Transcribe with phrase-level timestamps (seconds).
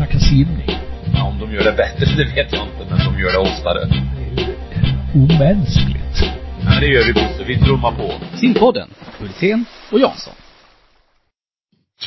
[0.00, 0.70] snacka simning.
[1.14, 3.80] Ja, om de gör det bättre, det vet jag inte, men de gör det oftare.
[4.16, 4.54] Det är ju
[5.14, 6.16] omänskligt.
[6.64, 8.36] Ja, det gör vi Bosse, vi trummar på.
[8.36, 10.34] Simpodden, Hultén och Jansson.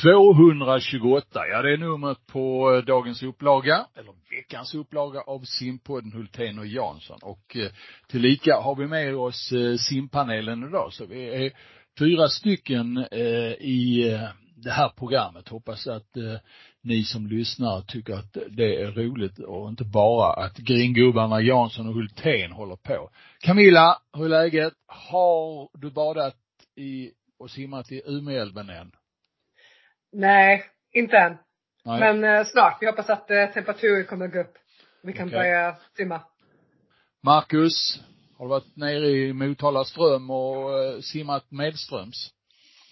[0.01, 6.59] 228, ja det är numret på eh, dagens upplaga, eller veckans upplaga av simpodden Hultén
[6.59, 7.19] och Jansson.
[7.21, 7.71] Och eh,
[8.07, 11.51] tillika har vi med oss eh, simpanelen idag, så vi är
[11.99, 14.17] fyra stycken eh, i
[14.63, 15.49] det här programmet.
[15.49, 16.39] Hoppas att eh,
[16.81, 21.93] ni som lyssnar tycker att det är roligt och inte bara att gringubbarna Jansson och
[21.93, 23.09] Hultén håller på.
[23.39, 24.73] Camilla, hur är läget?
[24.87, 26.35] Har du badat
[26.75, 28.91] i och simmat i Umeälven än?
[30.11, 31.37] Nej, inte än.
[31.85, 31.99] Nej.
[31.99, 32.77] Men eh, snart.
[32.81, 34.53] Vi hoppas att eh, temperaturen kommer att gå upp.
[35.03, 35.39] Vi kan Okej.
[35.39, 36.21] börja simma.
[37.23, 37.99] Marcus,
[38.37, 42.33] har du varit nere i Motala ström och eh, simmat medströms?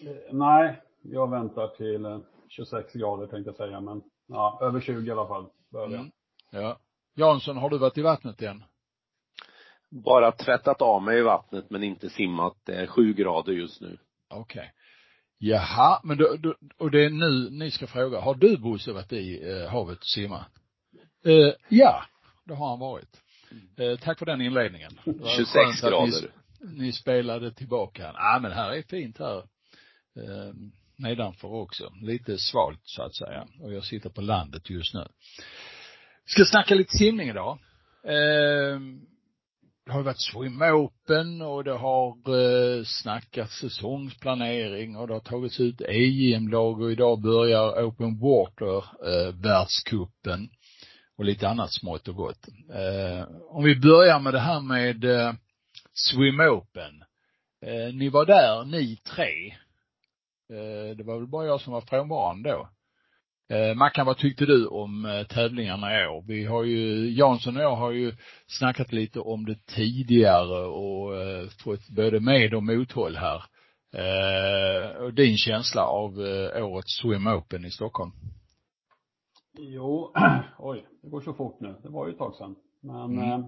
[0.02, 2.20] Eh, Nej, jag väntar till eh,
[2.50, 5.94] 26 grader tänkte jag säga, men ja, över 20 i alla fall jag.
[5.94, 6.12] Mm.
[6.52, 6.80] Ja.
[7.16, 8.64] Jansson, har du varit i vattnet än?
[9.90, 12.58] Bara tvättat av mig i vattnet, men inte simmat.
[12.64, 13.98] Det är sju grader just nu.
[14.30, 14.74] Okej.
[15.38, 19.14] Jaha, men då, då, och det är nu ni ska fråga, har du Bosse varit
[19.14, 20.52] i eh, havet och simmat?
[21.26, 22.04] Eh, ja,
[22.46, 23.22] det har han varit.
[23.78, 24.92] Eh, tack för den inledningen.
[25.06, 26.34] Det var 26 skönt att grader.
[26.62, 28.04] Ni, ni spelade tillbaka.
[28.04, 29.44] Ja, ah, men här är fint här.
[31.02, 31.94] Nedanför också.
[32.02, 33.48] Lite svalt så att säga.
[33.60, 35.08] Och jag sitter på landet just nu.
[36.26, 37.60] Ska snacka lite simning idag.
[38.04, 38.80] Eh,
[39.86, 45.60] det har varit swim open och det har eh, snackats säsongsplanering och det har tagits
[45.60, 50.50] ut EM-lag och idag börjar Open Water eh, världscupen
[51.18, 52.48] och lite annat smått och gott.
[52.74, 55.34] Eh, om vi börjar med det här med eh,
[55.94, 57.04] swim open.
[57.66, 59.56] Eh, ni var där, ni tre.
[60.52, 62.70] Eh, det var väl bara jag som var frånvarande då.
[63.56, 66.24] Eh, Mackan, vad tyckte du om eh, tävlingarna i år?
[66.28, 68.14] Vi har ju, Jansson och jag har ju
[68.48, 71.14] snackat lite om det tidigare och
[71.64, 73.44] fått både med och mothåll här.
[75.04, 76.12] Och din känsla av
[76.56, 78.12] årets Swim Open i Stockholm?
[79.58, 80.14] Jo,
[80.60, 81.76] oj, det går så fort nu.
[81.84, 82.56] Det var ju ett tag sedan.
[82.82, 83.44] Men Mm.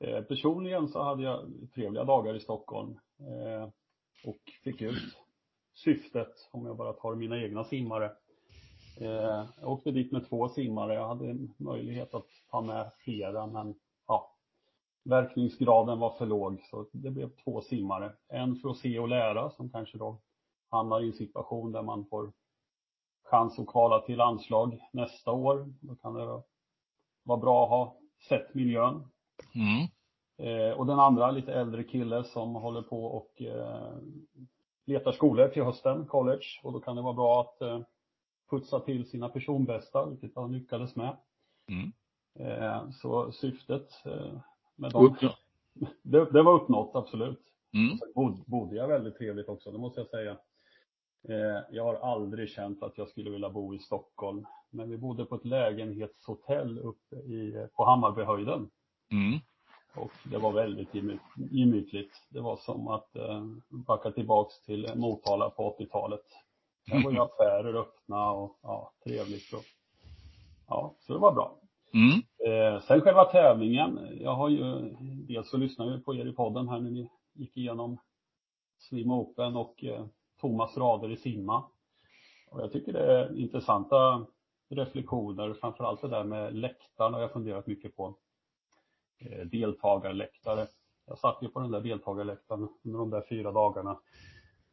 [0.00, 1.44] eh, personligen så hade jag
[1.74, 2.90] trevliga dagar i Stockholm.
[3.20, 3.68] Eh,
[4.24, 4.94] och fick ut
[5.76, 8.12] syftet, om jag bara tar mina egna simmare.
[9.00, 10.94] Eh, jag åkte dit med två simmare.
[10.94, 13.74] Jag hade möjlighet att ta med flera, men
[14.06, 14.36] ja,
[15.04, 18.12] verkningsgraden var för låg, så det blev två simmare.
[18.28, 20.20] En för att se och lära, som kanske då
[20.70, 22.32] hamnar i en situation där man får
[23.24, 25.74] chans att kvala till landslag nästa år.
[25.80, 26.42] Då kan det
[27.22, 27.96] vara bra att ha
[28.28, 29.08] sett miljön.
[29.54, 29.86] Mm.
[30.38, 33.96] Eh, och den andra, lite äldre kille som håller på och eh,
[34.86, 36.46] letar skolor till hösten, college.
[36.62, 37.80] Och då kan det vara bra att eh,
[38.50, 41.16] putsa till sina personbästa, vilket han lyckades med.
[41.70, 41.92] Mm.
[42.38, 44.40] Eh, så syftet eh,
[44.76, 45.30] med dem, Uppnå.
[46.02, 47.40] det, det var uppnått, absolut.
[47.74, 47.98] Mm.
[47.98, 50.36] Sen bod- bodde jag väldigt trevligt också, det måste jag säga.
[51.70, 54.46] Jag har aldrig känt att jag skulle vilja bo i Stockholm.
[54.70, 58.70] Men vi bodde på ett lägenhetshotell uppe i, på Hammarbyhöjden.
[59.12, 59.38] Mm.
[59.96, 61.18] Och det var väldigt gemy-
[61.50, 62.22] gemytligt.
[62.28, 66.24] Det var som att eh, backa tillbaks till Motala på 80-talet.
[66.86, 69.52] Där var ju affärer öppna och ja, trevligt.
[69.52, 69.64] Och,
[70.68, 71.56] ja, så det var bra.
[71.94, 72.22] Mm.
[72.46, 74.18] Eh, sen själva tävlingen.
[74.20, 74.94] Jag har ju,
[75.28, 77.98] dels så lyssnade jag på er i podden här när ni gick igenom
[78.78, 80.04] Swim Open och eh,
[80.40, 81.64] Thomas rader i simma.
[82.50, 84.26] Och jag tycker det är intressanta
[84.68, 88.14] reflektioner, framförallt det där med läktarna har jag funderat mycket på.
[89.18, 90.66] Eh, deltagarläktare.
[91.06, 94.00] Jag satt ju på den där deltagarläktaren under de där fyra dagarna.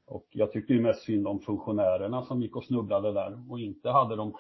[0.06, 3.90] Och jag tyckte ju mest synd om funktionärerna som gick och snubblade där och inte
[3.90, 4.36] hade de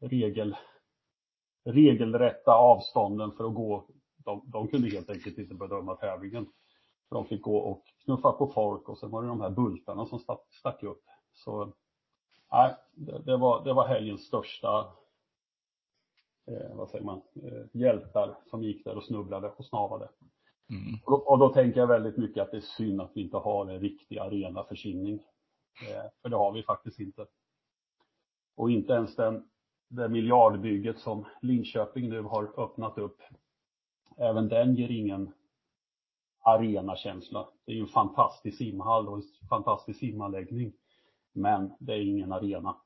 [0.00, 0.56] regel,
[1.64, 3.86] regelrätta avstånden för att gå.
[4.16, 6.46] De, de kunde helt enkelt inte bedöma tävlingen.
[7.08, 10.06] För de fick gå och knuffa på folk och sen var det de här bultarna
[10.06, 11.02] som stack, stack upp.
[11.32, 11.72] Så
[12.52, 14.92] nej, det, det, var, det var helgens största
[16.46, 20.08] eh, vad säger man, eh, hjältar som gick där och snubblade och snavade.
[20.70, 21.00] Mm.
[21.04, 23.66] Och, och då tänker jag väldigt mycket att det är synd att vi inte har
[23.66, 25.14] en riktig arena för simning.
[25.88, 27.26] Eh, för det har vi faktiskt inte.
[28.56, 29.48] Och inte ens den,
[29.88, 33.22] det miljardbygget som Linköping nu har öppnat upp.
[34.16, 35.32] Även den ger ingen
[36.40, 37.48] arenakänsla.
[37.64, 40.72] Det är ju en fantastisk simhall och en fantastisk simanläggning.
[41.32, 42.76] Men det är ingen arena.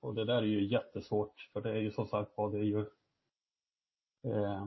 [0.00, 2.62] Och det där är ju jättesvårt för det är ju som sagt vad det är
[2.62, 2.80] ju
[4.24, 4.66] eh,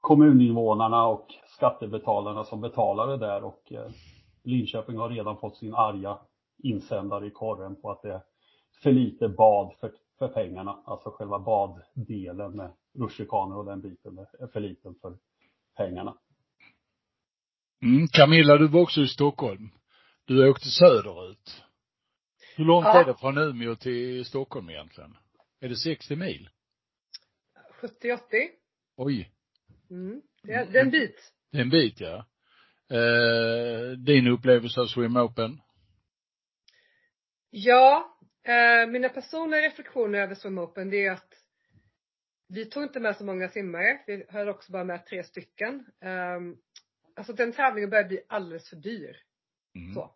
[0.00, 3.90] kommuninvånarna och skattebetalarna som betalar det där och eh,
[4.44, 6.18] Linköping har redan fått sin arga
[6.62, 8.22] insändare i korren på att det är
[8.82, 10.82] för lite bad för, för för pengarna.
[10.84, 15.18] Alltså själva baddelen med rutschkanor och den biten är för liten för
[15.76, 16.14] pengarna.
[17.82, 19.70] Mm, Camilla, du var också i Stockholm.
[20.24, 21.62] Du åkte söderut.
[22.56, 23.00] Hur långt Ja.
[23.00, 25.16] är det från Umeå till Stockholm egentligen?
[25.60, 26.48] Är det 60 mil?
[27.80, 28.18] 70-80.
[28.96, 29.32] Oj,
[29.90, 30.22] Mm.
[30.42, 31.32] Det är, det är en bit.
[31.50, 32.26] det är en bit ja.
[32.90, 35.60] Eh, din upplevelse av Swim Open?
[37.50, 41.32] Ja, eh, mina personliga reflektioner över Swim Open det är att
[42.48, 44.00] vi tog inte med så många simmare.
[44.06, 45.86] Vi höll också bara med tre stycken.
[46.04, 46.56] Um,
[47.16, 49.16] alltså den tävlingen börjar bli alldeles för dyr.
[49.74, 49.94] Mm.
[49.94, 50.14] Så.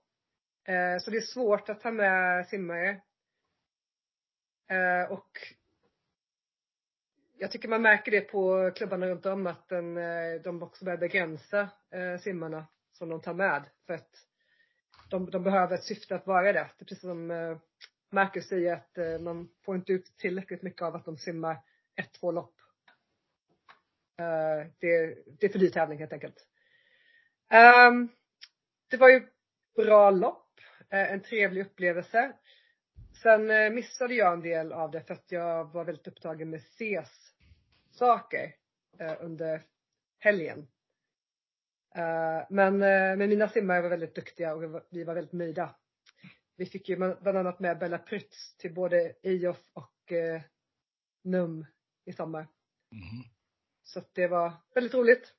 [0.68, 3.00] Eh, så det är svårt att ta med simmare.
[4.68, 5.38] Eh, och
[7.38, 10.98] jag tycker man märker det på klubbarna runt om att den, eh, de också börjar
[10.98, 13.64] begränsa eh, simmarna som de tar med.
[13.86, 14.26] För att
[15.10, 16.52] de, de behöver ett syfte att vara det.
[16.52, 17.58] Det är precis som eh,
[18.10, 21.56] Marcus säger att eh, man får inte ut tillräckligt mycket av att de simmar
[21.96, 22.54] ett, två lopp.
[24.18, 26.46] Eh, det, det är för dyr tävling helt enkelt.
[27.50, 28.08] Ehm,
[28.90, 29.26] det var ju
[29.76, 30.45] bra lopp,
[30.90, 32.32] en trevlig upplevelse.
[33.22, 36.62] Sen eh, missade jag en del av det för att jag var väldigt upptagen med
[36.62, 37.32] SES
[37.90, 38.54] saker
[38.98, 39.62] eh, under
[40.18, 40.68] helgen.
[41.94, 45.74] Eh, men, eh, men mina simmare var väldigt duktiga och vi var, väldigt nöjda.
[46.56, 50.42] Vi fick ju bland annat med Bella Prytz till både IOF och eh,
[51.24, 51.66] NUM
[52.04, 52.48] i sommar.
[52.92, 53.24] Mm.
[53.82, 55.34] Så att det var väldigt roligt.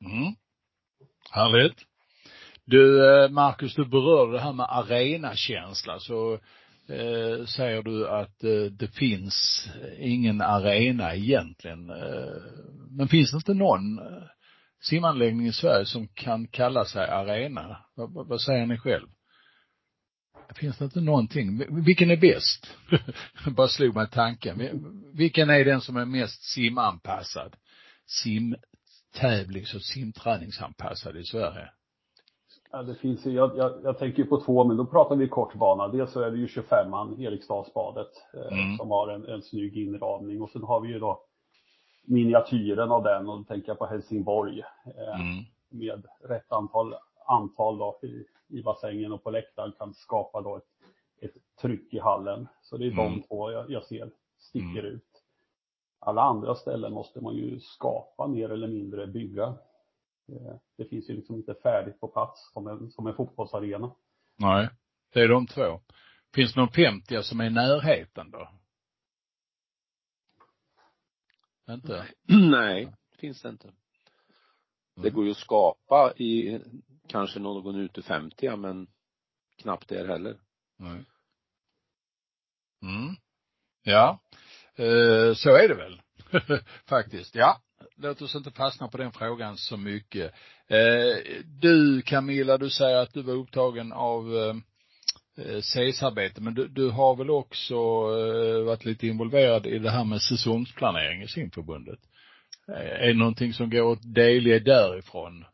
[0.00, 0.34] Mm.
[1.30, 1.91] Härligt.
[2.66, 5.98] Du, eh, Marcus, du berörde det här med arenakänsla.
[5.98, 6.32] Så
[6.88, 9.68] eh, säger du att eh, det finns
[9.98, 11.90] ingen arena egentligen.
[11.90, 12.42] Eh,
[12.90, 14.22] men finns det inte någon eh,
[14.82, 17.76] simanläggning i Sverige som kan kalla sig arena?
[17.94, 19.08] Vad, vad, säger ni själv?
[20.56, 21.64] Finns det inte någonting?
[21.84, 22.76] Vilken är bäst?
[23.56, 24.60] Bara slog mig tanken.
[25.14, 27.56] Vilken är den som är mest simanpassad?
[28.06, 31.68] Simtävlings och simträningsanpassad i Sverige?
[32.72, 35.88] Ja, det finns ju, jag, jag, jag tänker på två, men då pratar vi kortbana.
[35.88, 38.76] Dels så är det ju 25an, Eriksdalsbadet, eh, Mm.
[38.76, 40.42] som har en, en snygg inramning.
[40.42, 41.24] Och sen har vi ju då
[42.04, 44.60] miniatyren av den och då tänker jag på Helsingborg.
[44.86, 45.44] Eh, Mm.
[45.68, 46.94] med rätt antal,
[47.26, 48.24] antal då i,
[48.58, 50.66] i bassängen och på läktaren kan skapa då ett,
[51.20, 52.48] ett tryck i hallen.
[52.62, 52.96] Så det är Mm.
[53.12, 54.92] de två jag, jag ser sticker Mm.
[54.92, 55.04] ut.
[55.98, 59.54] Alla andra ställen måste man ju skapa mer eller mindre, bygga.
[60.32, 63.94] Eh, Det finns ju liksom inte färdigt på plats som en, som en fotbollsarena.
[64.38, 64.68] Nej,
[65.12, 65.80] det är de två.
[66.34, 68.48] Finns det någon 50 som är i närheten då?
[71.70, 72.06] Inte?
[72.28, 73.72] Nej, finns det inte.
[74.94, 76.60] Det går ju att skapa i
[77.08, 78.86] kanske någon ute 50 men
[79.56, 80.40] knappt där heller.
[80.76, 81.04] Nej.
[82.82, 83.14] Mm.
[83.82, 84.20] Ja,
[84.74, 86.02] eh, så är det väl.
[86.88, 87.34] Faktiskt.
[87.34, 87.62] Ja,
[88.02, 90.32] låt oss inte fastna på den frågan så mycket.
[90.68, 94.56] Eh, du Camilla, du säger att du var upptagen av eh,
[95.44, 100.04] eh CS-arbete, men du, du har väl också eh, varit lite involverad i det här
[100.04, 101.98] med säsongsplanering i simförbundet?
[102.68, 105.44] Eh, är det någonting som går att delge därifrån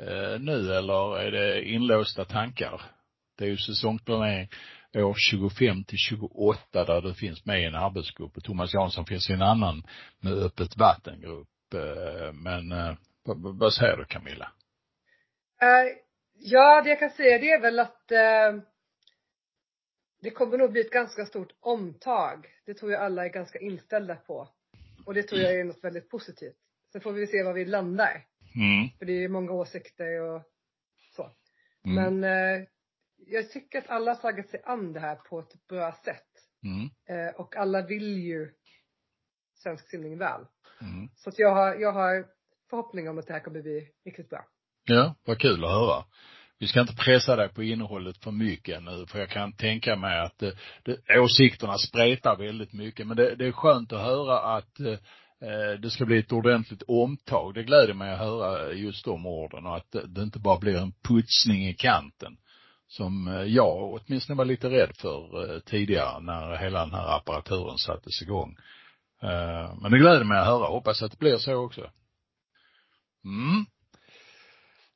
[0.00, 2.82] eh, nu eller är det inlåsta tankar?
[3.38, 4.48] Det är ju säsongsplanering
[4.94, 9.30] år 25 till 28 där du finns med i en arbetsgrupp och Thomas Jansson finns
[9.30, 9.82] i en annan
[10.20, 11.48] med öppet vattengrupp.
[11.74, 12.96] Eh, Men eh,
[13.58, 14.52] vad, säger du Camilla?
[15.62, 15.96] Eh,
[16.34, 18.02] ja, det jag kan säga det är väl att
[20.20, 22.46] det kommer nog bli ett ganska stort omtag.
[22.66, 24.48] Det tror jag alla är ganska inställda på.
[25.06, 26.56] Och det tror jag är något väldigt positivt.
[26.92, 28.26] Sen får vi se var vi landar.
[28.54, 28.88] Mm.
[28.98, 30.42] För det är ju många åsikter och
[31.16, 31.30] så.
[31.84, 32.20] Mm.
[32.20, 32.66] Men
[33.16, 36.28] jag tycker att alla har tagit sig an det här på ett bra sätt.
[36.64, 37.34] Mm.
[37.34, 38.52] Och alla vill ju
[39.54, 40.46] svensk simning väl.
[40.80, 41.08] Mm.
[41.14, 42.26] Så att jag har, jag har
[42.70, 44.44] förhoppning om att det här kommer bli riktigt bra.
[44.84, 46.04] Ja, vad kul att höra.
[46.58, 50.20] Vi ska inte pressa dig på innehållet för mycket nu, för jag kan tänka mig
[50.20, 53.06] att det, det, åsikterna spretar väldigt mycket.
[53.06, 57.54] Men det, det är skönt att höra att eh, det ska bli ett ordentligt omtag.
[57.54, 60.92] Det gläder mig att höra just de orden och att det, inte bara blir en
[60.92, 62.36] putsning i kanten.
[62.88, 67.78] Som eh, jag åtminstone var lite rädd för eh, tidigare när hela den här apparaturen
[67.78, 68.56] sattes igång.
[69.22, 70.66] Eh, men det gläder mig att höra.
[70.66, 71.90] Hoppas att det blir så också.
[73.24, 73.66] Mm.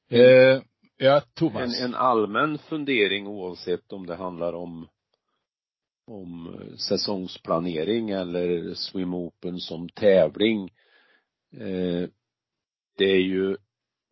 [0.09, 0.63] Eh,
[0.97, 1.81] ja, Thomas.
[1.81, 4.89] En, en allmän fundering oavsett om det handlar om
[6.07, 10.71] om säsongsplanering eller swim open som tävling.
[11.53, 12.09] Eh,
[12.97, 13.57] det är ju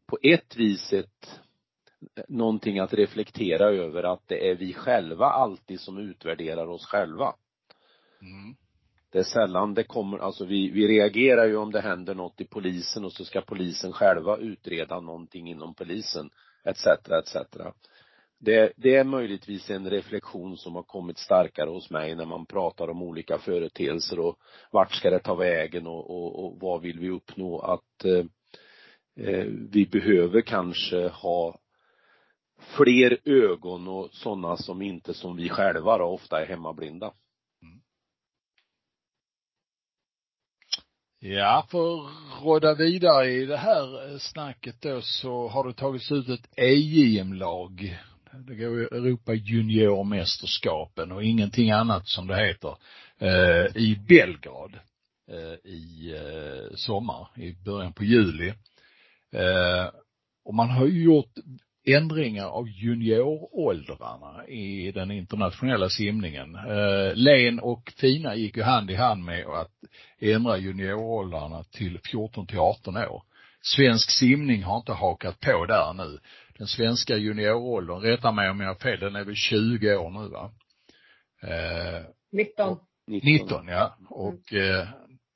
[0.07, 1.41] på ett vis ett
[2.29, 7.35] någonting att reflektera över att det är vi själva alltid som utvärderar oss själva.
[8.21, 8.57] Mm.
[9.11, 12.45] Det är sällan det kommer, alltså vi, vi reagerar ju om det händer något i
[12.45, 16.31] polisen och så ska polisen själva utreda någonting inom polisen,
[16.65, 17.37] etc, etc.
[18.41, 22.89] Det, det är möjligtvis en reflektion som har kommit starkare hos mig när man pratar
[22.89, 24.39] om olika företeelser och
[24.71, 28.25] vart ska det ta vägen och, och, och vad vill vi uppnå att eh,
[29.27, 31.59] eh vi behöver kanske ha
[32.77, 37.13] fler ögon och sådana som inte som vi själva då ofta är hemmablinda.
[41.21, 46.13] Ja, för att råda vidare i det här eh, snacket då så har det tagits
[46.13, 47.99] ut ett EJM-lag.
[48.47, 52.77] Det går ju Europa juniormästerskapen och ingenting annat som det heter,
[53.19, 54.79] eh, i Belgrad
[55.31, 58.49] eh, i eh, sommar, i början på juli.
[59.33, 59.91] Eh,
[60.45, 61.33] och man har ju gjort
[61.89, 66.55] ändringar av junioråldrarna i den internationella simningen.
[66.55, 69.73] Eh, Len och Fina gick ju hand i hand med att
[70.21, 73.23] ändra junioråldrarna till 14 till 18 år.
[73.61, 76.19] Svensk simning har inte hakat på där nu.
[76.59, 80.29] Den svenska junioråldern, rätta mig om jag har fel, den är väl 20 år nu
[80.29, 80.51] va?
[81.43, 82.03] Eh,
[82.33, 82.79] 19.
[83.07, 83.97] 19 ja.
[84.11, 84.89] Och eh,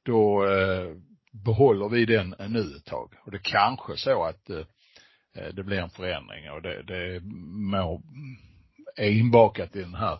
[0.04, 0.96] då eh,
[1.44, 3.14] behåller vi den nu ett tag.
[3.24, 4.66] Och det kanske så att Eh,
[5.34, 8.02] Eh, det blir en förändring och det, det må,
[8.96, 10.18] är inbakat i den här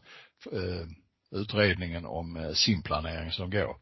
[0.52, 0.86] eh,
[1.30, 3.76] utredningen om eh, simplanering som går.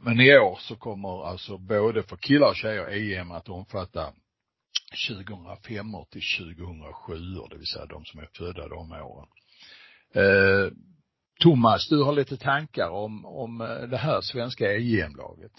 [0.00, 4.12] Men i år så kommer alltså både för killar och tjejer EM att omfatta
[5.08, 7.14] 2005 till 2007
[7.50, 9.28] det vill säga de som är födda de åren.
[11.40, 13.58] Thomas, du har lite tankar om, om
[13.90, 15.52] det här svenska EM-laget.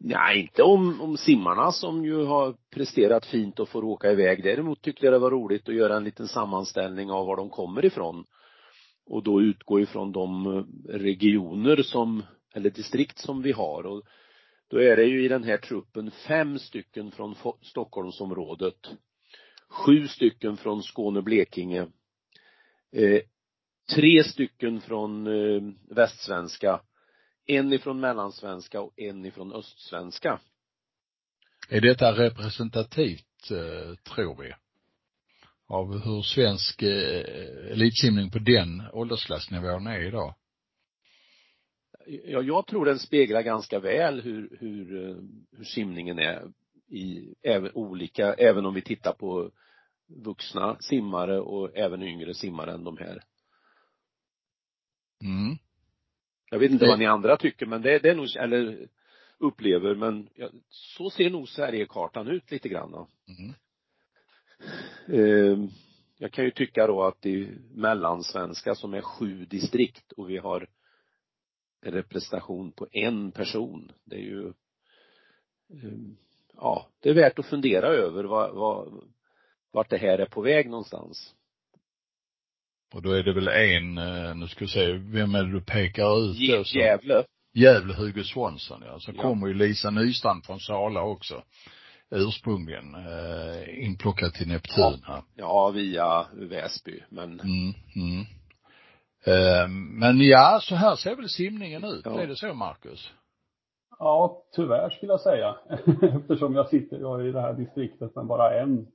[0.00, 4.42] Nej, inte om, om simmarna som ju har presterat fint och får åka iväg.
[4.42, 7.84] Däremot tyckte jag det var roligt att göra en liten sammanställning av var de kommer
[7.84, 8.24] ifrån.
[9.06, 10.64] Och då utgå ifrån de eh,
[10.98, 12.22] regioner som,
[12.54, 13.86] eller distrikt som vi har.
[13.86, 14.02] Och
[14.70, 18.90] då är det ju i den här truppen fem stycken från Stockholmsområdet.
[19.68, 21.86] Sju stycken från Skåne-Blekinge.
[22.92, 23.20] Eh,
[23.94, 26.80] tre stycken från eh, västsvenska
[27.48, 30.40] en ifrån mellansvenska och en ifrån östsvenska.
[31.68, 34.52] Är detta representativt, eh, tror vi?
[35.66, 40.34] Av hur svensk eh, elitsimning på den åldersklassnivån är idag?
[42.06, 45.16] Ja, jag tror den speglar ganska väl hur, hur, eh,
[45.52, 46.52] hur simningen är
[46.90, 49.50] i även olika, även om vi tittar på
[50.06, 53.22] vuxna simmare och även yngre simmare än de här.
[55.22, 55.58] Mm.
[56.50, 58.88] Jag vet inte vad ni andra tycker men det, det är nog, eller
[59.38, 63.06] upplever men ja, så ser nog Sverigekartan ut lite grann.
[63.28, 63.54] Mm.
[65.08, 65.70] Eh,
[66.18, 70.36] jag kan ju tycka då att det är mellansvenska som är sju distrikt och vi
[70.36, 70.68] har
[71.82, 73.92] representation på en person.
[74.04, 74.48] Det är ju
[75.68, 75.98] eh,
[76.54, 79.04] ja, det är värt att fundera över vad, vad,
[79.70, 81.34] vart det här är på väg någonstans.
[82.94, 85.60] Och då är det väl en, eh, nu ska vi se, vem är det du
[85.60, 86.78] pekar ut då?
[86.80, 87.24] Gävle.
[87.54, 88.98] Gävle, Hugo Svansson ja.
[89.00, 89.22] Så ja.
[89.22, 91.42] kommer ju Lisa Nystrand från Sala också.
[92.10, 95.24] Ursprungligen, eh, inplockad till Neptun ja.
[95.34, 97.40] ja, via Väsby, men.
[97.40, 98.26] Mm, mm.
[99.24, 102.02] Eh, men ja, så här ser väl simningen ut.
[102.04, 102.20] Ja.
[102.20, 103.10] Är det så, Marcus?
[103.98, 105.56] Ja, tyvärr skulle jag säga.
[106.20, 108.86] Eftersom jag sitter jag i det här distriktet med bara en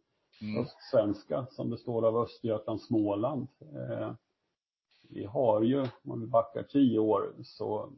[0.41, 0.61] mm.
[0.61, 3.47] östsvenska som består av Östergötland, Småland.
[3.61, 4.13] Eh,
[5.09, 7.89] vi har ju, om vi backar tio år, så,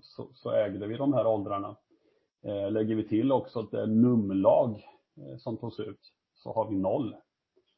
[0.00, 1.76] så, så ägde vi de här åldrarna.
[2.42, 6.70] Eh, lägger vi till också att det är numlag eh, som togs ut, så har
[6.70, 7.16] vi noll.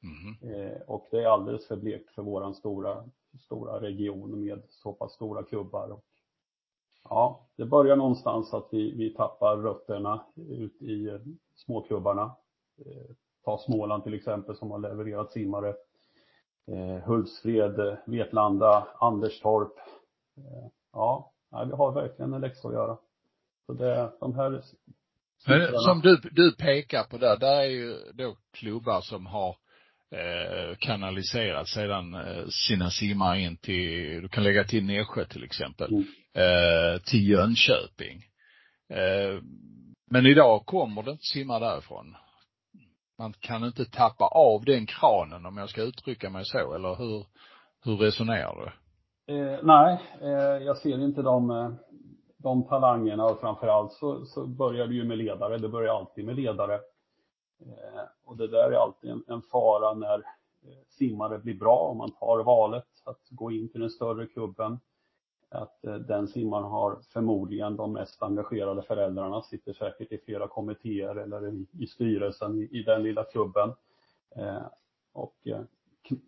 [0.03, 0.55] Mm.
[0.55, 3.05] Eh, och det är alldeles för blekt för våran stora,
[3.41, 5.89] stora region med så pass stora klubbar.
[5.89, 6.05] Och,
[7.05, 11.21] ja, det börjar någonstans att vi, vi tappar rötterna ut i eh,
[11.55, 12.37] småklubbarna.
[13.43, 15.75] Eh, Ta Småland till exempel som har levererat simmare.
[16.69, 19.79] Eh, Hultsfred, Vetlanda, Anderstorp.
[20.37, 22.99] Eh, ja, vi har verkligen en läxa att göra.
[23.67, 24.63] Så det, de här
[25.75, 29.57] Som du, du pekar på där, där är ju då klubbar som har
[30.11, 35.91] eh, kanaliserat sedan eh, sina simmare in till, du kan lägga till Nässjö till exempel,
[35.91, 36.05] mm.
[36.35, 38.25] eh, till Jönköping.
[38.89, 39.43] Eh,
[40.11, 42.17] men idag kommer det inte simmare därifrån
[43.23, 47.27] man kan inte tappa av den kranen om jag ska uttrycka mig så, eller hur,
[47.85, 48.71] hur resonerar du?
[49.35, 51.71] Eh, nej, eh, jag ser inte de, eh,
[52.37, 55.59] de talangerna och framförallt så, så börjar det ju med ledare.
[55.59, 56.75] Det börjar alltid med ledare.
[57.61, 61.99] Eh, och det där är alltid en, en fara när eh, simmare blir bra, om
[61.99, 64.81] man tar valet att gå in till den större klubben
[65.53, 71.17] att eh, den simmaren har förmodligen de mest engagerade föräldrarna, sitter säkert i flera kommittéer
[71.17, 73.73] eller i, styrelsen i, den lilla klubben.
[74.37, 74.63] Eh,
[75.13, 75.61] och eh,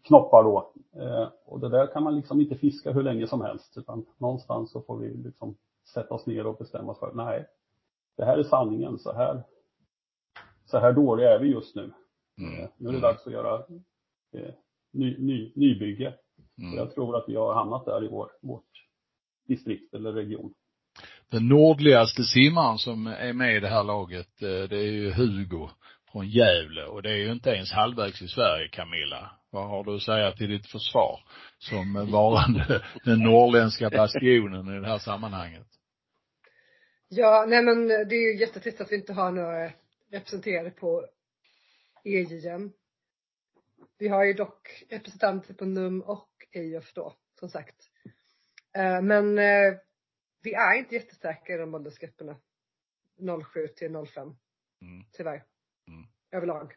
[0.03, 0.73] knoppar då.
[1.45, 4.83] Och det där kan man liksom inte fiska hur länge som helst utan någonstans så
[4.83, 7.47] får vi liksom sätta oss ner och bestämma oss för, nej,
[8.17, 9.43] det här är sanningen, så här,
[10.65, 11.93] så här dåliga är vi just nu.
[12.39, 12.71] Mm.
[12.77, 13.65] Nu är det dags att göra
[14.33, 14.55] eh,
[14.91, 16.15] ny, ny, nybygge.
[16.59, 16.77] Mm.
[16.77, 18.84] Jag tror att vi har hamnat där i vår, vårt
[19.47, 20.55] distrikt eller region.
[21.31, 25.71] Den nordligaste simmaren som är med i det här laget, eh, det är ju Hugo
[26.13, 29.31] från Gävle och det är ju inte ens halvvägs i Sverige, Camilla.
[29.51, 31.21] Vad har du att säga till ditt försvar
[31.59, 35.67] som varande den norrländska bastionen i det här sammanhanget?
[37.09, 39.71] Ja, nej men det är ju jättetrist att vi inte har några
[40.11, 41.07] representerade på
[42.05, 42.73] EJM.
[43.99, 47.77] Vi har ju dock representanter på NUM och EIF då, som sagt.
[48.75, 49.75] Eh, men eh,
[50.43, 52.37] vi är inte jättesäkra i de åldersgrupperna.
[53.53, 54.27] 07 till 05.
[54.83, 55.05] Mm.
[55.13, 55.45] Tyvärr.
[55.89, 56.07] Mm.
[56.33, 56.73] Överlag.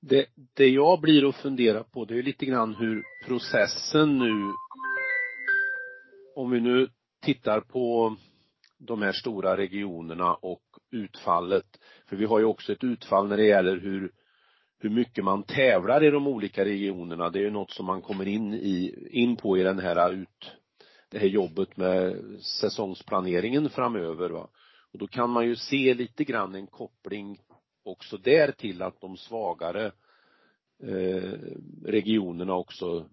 [0.00, 4.52] Det, det jag blir och funderar på det är lite grann hur processen nu
[6.34, 6.88] om vi nu
[7.22, 8.16] tittar på
[8.78, 11.80] de här stora regionerna och utfallet.
[12.06, 14.12] För vi har ju också ett utfall när det gäller hur
[14.78, 17.30] hur mycket man tävlar i de olika regionerna.
[17.30, 20.52] Det är ju något som man kommer in i, in på i den här ut,
[21.08, 24.48] det här jobbet med säsongsplaneringen framöver va.
[24.92, 27.38] Och då kan man ju se lite grann en koppling
[27.84, 29.92] också där till att de svagare
[30.82, 31.32] eh,
[31.84, 33.08] regionerna också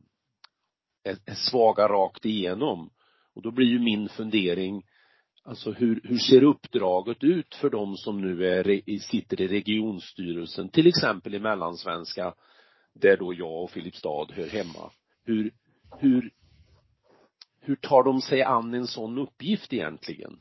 [1.03, 2.89] är, är svaga rakt igenom.
[3.35, 4.83] Och då blir ju min fundering,
[5.45, 10.87] Alltså hur, hur ser uppdraget ut för de som nu är, sitter i regionstyrelsen, till
[10.87, 12.33] exempel i Mellansvenska,
[12.93, 14.91] där då jag och Filipstad hör hemma.
[15.25, 15.51] Hur,
[15.99, 16.31] hur,
[17.59, 20.39] hur tar de sig an en sån uppgift egentligen?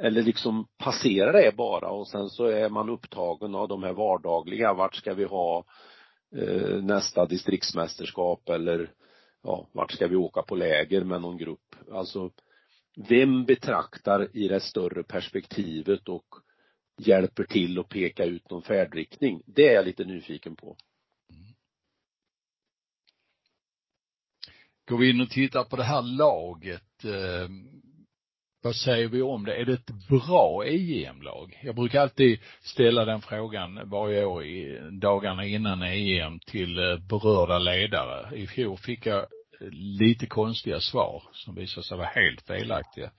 [0.00, 4.74] Eller liksom passerar det bara och sen så är man upptagen av de här vardagliga,
[4.74, 5.64] vart ska vi ha
[6.36, 8.90] eh, nästa distriktsmästerskap eller
[9.42, 11.76] ja, vart ska vi åka på läger med någon grupp?
[11.92, 12.30] Alltså
[12.96, 16.26] vem betraktar i det större perspektivet och
[16.98, 19.42] hjälper till att peka ut någon färdriktning?
[19.46, 20.76] Det är jag lite nyfiken på.
[24.88, 27.48] Går vi in och tittar på det här laget, eh,
[28.62, 29.54] vad säger vi om det?
[29.54, 31.60] Är det ett bra EM-lag?
[31.62, 37.58] Jag brukar alltid ställa den frågan varje år i dagarna innan EM till eh, berörda
[37.58, 38.36] ledare.
[38.36, 39.26] I fjol fick jag
[39.70, 43.10] lite konstiga svar som visade sig vara helt felaktiga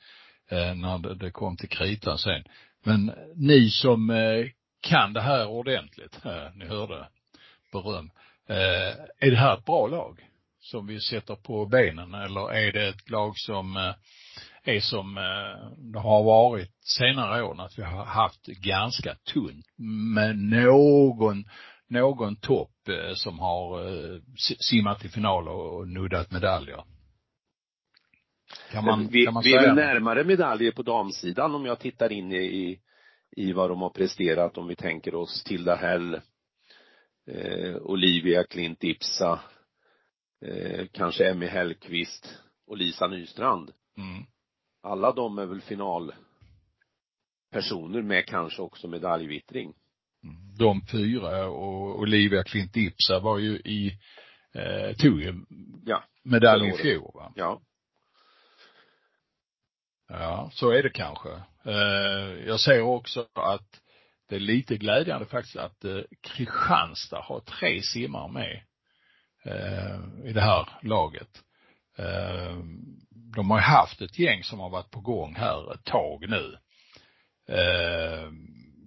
[0.50, 2.44] eh, när det kom till kritan sen.
[2.84, 4.46] Men ni som eh,
[4.82, 7.08] kan det här ordentligt, eh, ni hörde
[7.72, 8.12] beröm.
[9.20, 10.20] Är det här ett bra lag
[10.60, 13.94] som vi sätter på benen eller är det ett lag som
[14.64, 15.16] är som
[15.78, 19.66] det har varit senare år, att vi har haft ganska tunt
[20.16, 21.46] med någon
[21.90, 24.20] någon topp eh, som har eh,
[24.70, 26.84] simmat i final och nuddat medaljer.
[28.72, 32.32] Kan man, vi, kan man vi är närmare medaljer på damsidan om jag tittar in
[32.32, 32.80] i,
[33.32, 36.14] i vad de har presterat om vi tänker oss Tilda Hell,
[37.28, 39.40] eh, Olivia Klint Ipsa,
[40.46, 43.72] eh, kanske Emmy Hellqvist och Lisa Nystrand.
[43.98, 44.24] Mm.
[44.84, 49.74] Alla de är väl finalpersoner med kanske också medaljvittring
[50.58, 53.98] de fyra och Olivia Klint Ipsa var ju i,
[54.54, 55.34] eh, tog ju
[55.86, 57.34] ja, medalj i fjol va?
[57.36, 57.62] Ja.
[60.10, 61.30] Ja, så är det kanske.
[61.66, 63.82] Eh, jag ser också att
[64.30, 68.64] det är lite glädjande faktiskt att eh, Kristianstad har tre simmar med
[69.46, 71.44] eh, i det här laget.
[71.98, 72.58] Eh,
[73.36, 76.58] de har ju haft ett gäng som har varit på gång här ett tag nu.
[77.56, 78.32] Eh,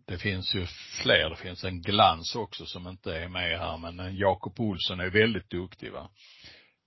[0.06, 0.66] det finns ju
[1.02, 1.30] fler.
[1.30, 5.50] Det finns en glans också som inte är med här, men Jakob Olsson är väldigt
[5.50, 6.10] duktig va.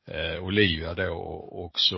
[0.07, 1.97] Eh, Olivia då och också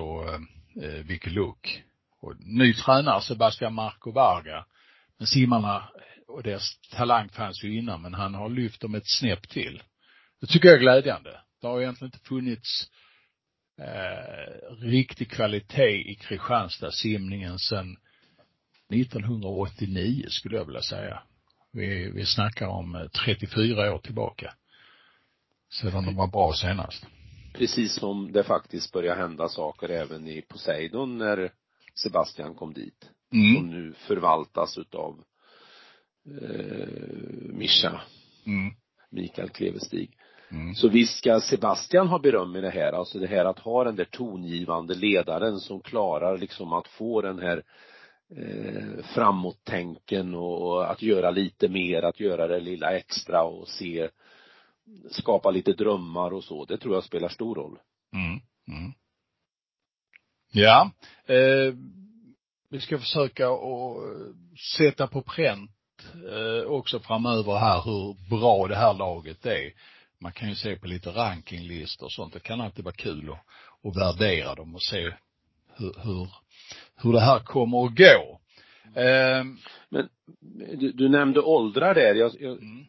[0.81, 1.83] eh, Vicky Luck.
[2.21, 4.65] Och ny tränare Sebastian Marco Varga.
[5.17, 5.89] Men simmarna
[6.27, 9.83] och deras talang fanns ju innan, men han har lyft dem ett snäpp till.
[10.41, 11.41] Det tycker jag är glädjande.
[11.61, 12.91] Det har egentligen inte funnits
[13.81, 17.97] eh, riktig kvalitet i Kristianstad simningen sen
[18.93, 21.21] 1989 skulle jag vilja säga.
[21.71, 24.53] Vi, vi snackar om 34 eh, år tillbaka.
[25.69, 27.05] Sedan de var bra senast.
[27.53, 31.51] Precis som det faktiskt börjar hända saker även i Poseidon när
[31.95, 33.09] Sebastian kom dit.
[33.33, 33.55] Mm.
[33.55, 35.23] Som nu förvaltas utav
[36.41, 36.87] eh,
[37.53, 38.01] Mischa.
[38.45, 38.73] Mm.
[39.09, 40.17] Mikael Klevestig.
[40.51, 40.75] Mm.
[40.75, 43.95] Så visst ska Sebastian ha beröm i det här, alltså det här att ha den
[43.95, 47.63] där tongivande ledaren som klarar liksom att få den här
[48.37, 49.03] eh,
[50.35, 54.09] och att göra lite mer, att göra det lilla extra och se,
[55.09, 56.65] skapa lite drömmar och så.
[56.65, 57.79] Det tror jag spelar stor roll.
[58.13, 58.41] Mm.
[58.67, 58.93] Mm.
[60.51, 60.91] Ja,
[61.25, 61.73] eh,
[62.69, 63.97] vi ska försöka att
[64.77, 65.71] sätta på pränt
[66.31, 69.73] eh, också framöver här hur bra det här laget är.
[70.19, 72.33] Man kan ju se på lite rankinglistor och sånt.
[72.33, 75.13] Det kan alltid vara kul att, att värdera dem och se
[75.75, 76.27] hur, hur,
[77.03, 78.39] hur det här kommer att gå.
[79.01, 79.43] Eh,
[79.89, 80.09] Men
[80.79, 82.15] du, du, nämnde åldrar där.
[82.15, 82.85] Jag, jag, mm.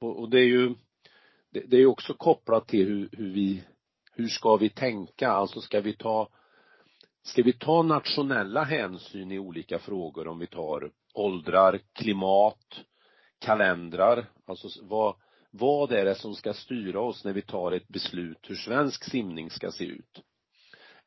[0.00, 0.74] och, och, det är ju,
[1.50, 3.62] det, det är också kopplat till hur, hur vi,
[4.12, 5.30] hur ska vi tänka?
[5.30, 6.28] Alltså ska vi ta
[7.22, 12.80] Ska vi ta nationella hänsyn i olika frågor om vi tar åldrar, klimat,
[13.38, 15.16] kalendrar, alltså vad,
[15.50, 19.50] vad är det som ska styra oss när vi tar ett beslut hur svensk simning
[19.50, 20.22] ska se ut?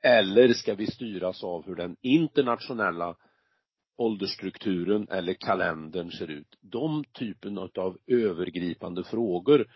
[0.03, 3.15] Eller ska vi styras av hur den internationella
[3.97, 6.57] åldersstrukturen eller kalendern ser ut?
[6.61, 9.67] De typen av övergripande frågor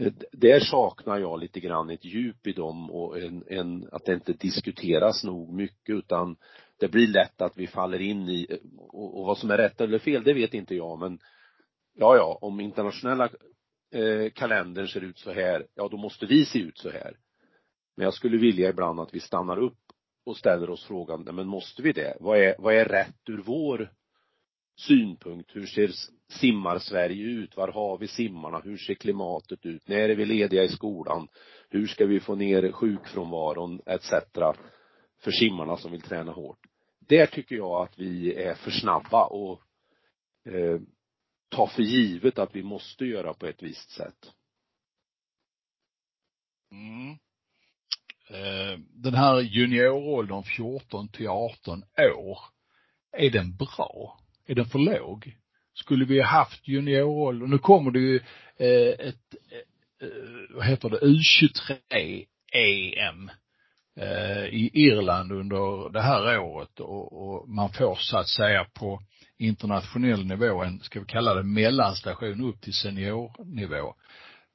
[0.00, 4.14] eh, där saknar jag lite grann ett djup i dem och en, en, att det
[4.14, 6.36] inte diskuteras nog mycket utan
[6.78, 9.80] det blir lätt att vi faller in i, eh, och, och vad som är rätt
[9.80, 11.18] eller fel, det vet inte jag men
[11.94, 13.28] ja, ja, om internationella
[13.94, 17.16] eh, kalendern ser ut så här, ja då måste vi se ut så här.
[17.96, 19.78] Men jag skulle vilja ibland att vi stannar upp
[20.24, 22.16] och ställer oss frågan, nej men måste vi det?
[22.20, 23.92] Vad är, vad är rätt ur vår
[24.78, 25.56] synpunkt?
[25.56, 25.90] Hur ser
[26.28, 27.56] simmar-Sverige ut?
[27.56, 28.60] Var har vi simmarna?
[28.60, 29.88] Hur ser klimatet ut?
[29.88, 31.28] När är vi lediga i skolan?
[31.68, 34.10] Hur ska vi få ner sjukfrånvaron etc.
[35.20, 36.66] för simmarna som vill träna hårt?
[37.00, 39.62] Där tycker jag att vi är för snabba och
[40.44, 40.80] eh,
[41.48, 44.32] tar för givet att vi måste göra på ett visst sätt.
[46.70, 47.16] Mm.
[48.30, 51.82] Eh, den här junioråldern 14 till 18
[52.16, 52.38] år,
[53.12, 54.18] är den bra?
[54.46, 55.36] Är den för låg?
[55.74, 58.16] Skulle vi ha haft junioråldern, nu kommer det ju
[58.56, 60.08] eh, ett, eh,
[60.50, 63.30] vad heter det, U23 EM
[64.50, 69.00] i Irland under det här året och man får så att säga på
[69.38, 73.94] internationell nivå en, ska vi kalla det mellanstation upp till seniornivå.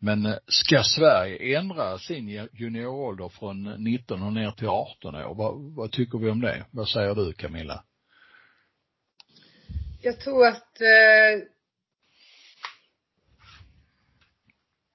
[0.02, 5.36] Men eh, ska Sverige ändra sin juniorålder från 19 och ner till 18 år?
[5.36, 6.66] Vad, vad tycker vi om det?
[6.72, 7.84] Vad säger du Camilla?
[10.02, 11.48] Jag tror att eh,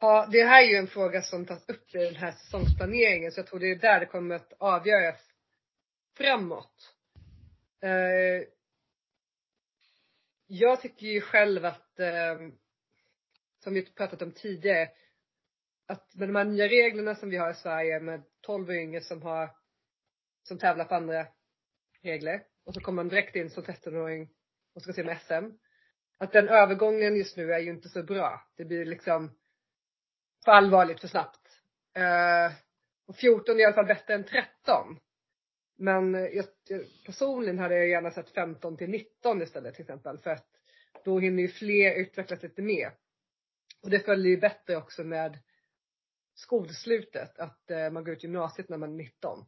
[0.01, 3.41] Ja, det här är ju en fråga som tas upp i den här säsongsplaneringen så
[3.41, 5.21] jag tror det är där det kommer att avgöras
[6.17, 6.95] framåt.
[7.83, 8.49] Eh,
[10.47, 12.37] jag tycker ju själv att, eh,
[13.67, 14.89] som vi pratat om tidigare,
[15.87, 19.01] att med de här nya reglerna som vi har i Sverige med 12 och yngre
[19.01, 19.51] som har,
[20.43, 21.27] som tävlar på andra
[22.03, 24.31] regler och så kommer man direkt in som 13-åring
[24.75, 25.57] och ska se med SM.
[26.19, 28.47] Att den övergången just nu är ju inte så bra.
[28.57, 29.39] Det blir liksom
[30.45, 31.61] för allvarligt för snabbt.
[31.99, 32.57] Uh,
[33.07, 34.99] och 14 är i alla fall bättre än 13.
[35.77, 36.45] Men jag,
[37.07, 40.19] personligen hade jag gärna sett 15 till 19 istället till exempel.
[40.19, 40.47] För att
[41.05, 42.93] då hinner ju fler utvecklas lite mer.
[43.87, 45.39] Och det följer ju bättre också med
[46.35, 49.45] skolslutet, att uh, man går ut gymnasiet när man är 19.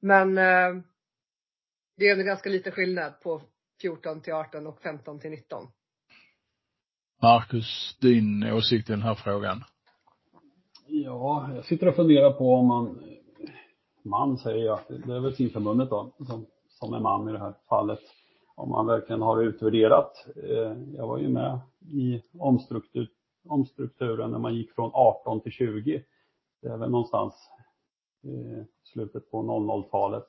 [0.00, 0.82] Men uh,
[1.96, 3.42] det är en ganska liten skillnad på
[3.80, 5.66] 14 till 18 och 15 till 19.
[7.22, 9.64] Marcus, din åsikt i den här frågan?
[10.86, 13.02] Ja, jag sitter och funderar på om man,
[14.02, 17.54] man säger jag, det är väl simförbundet då, som, som är man i det här
[17.68, 18.00] fallet,
[18.54, 20.26] om man verkligen har utvärderat.
[20.36, 23.10] Eh, jag var ju med i omstruktur,
[23.48, 26.04] omstrukturen när man gick från 18 till 20.
[26.62, 27.50] Det är väl någonstans
[28.22, 30.26] i slutet på 00-talet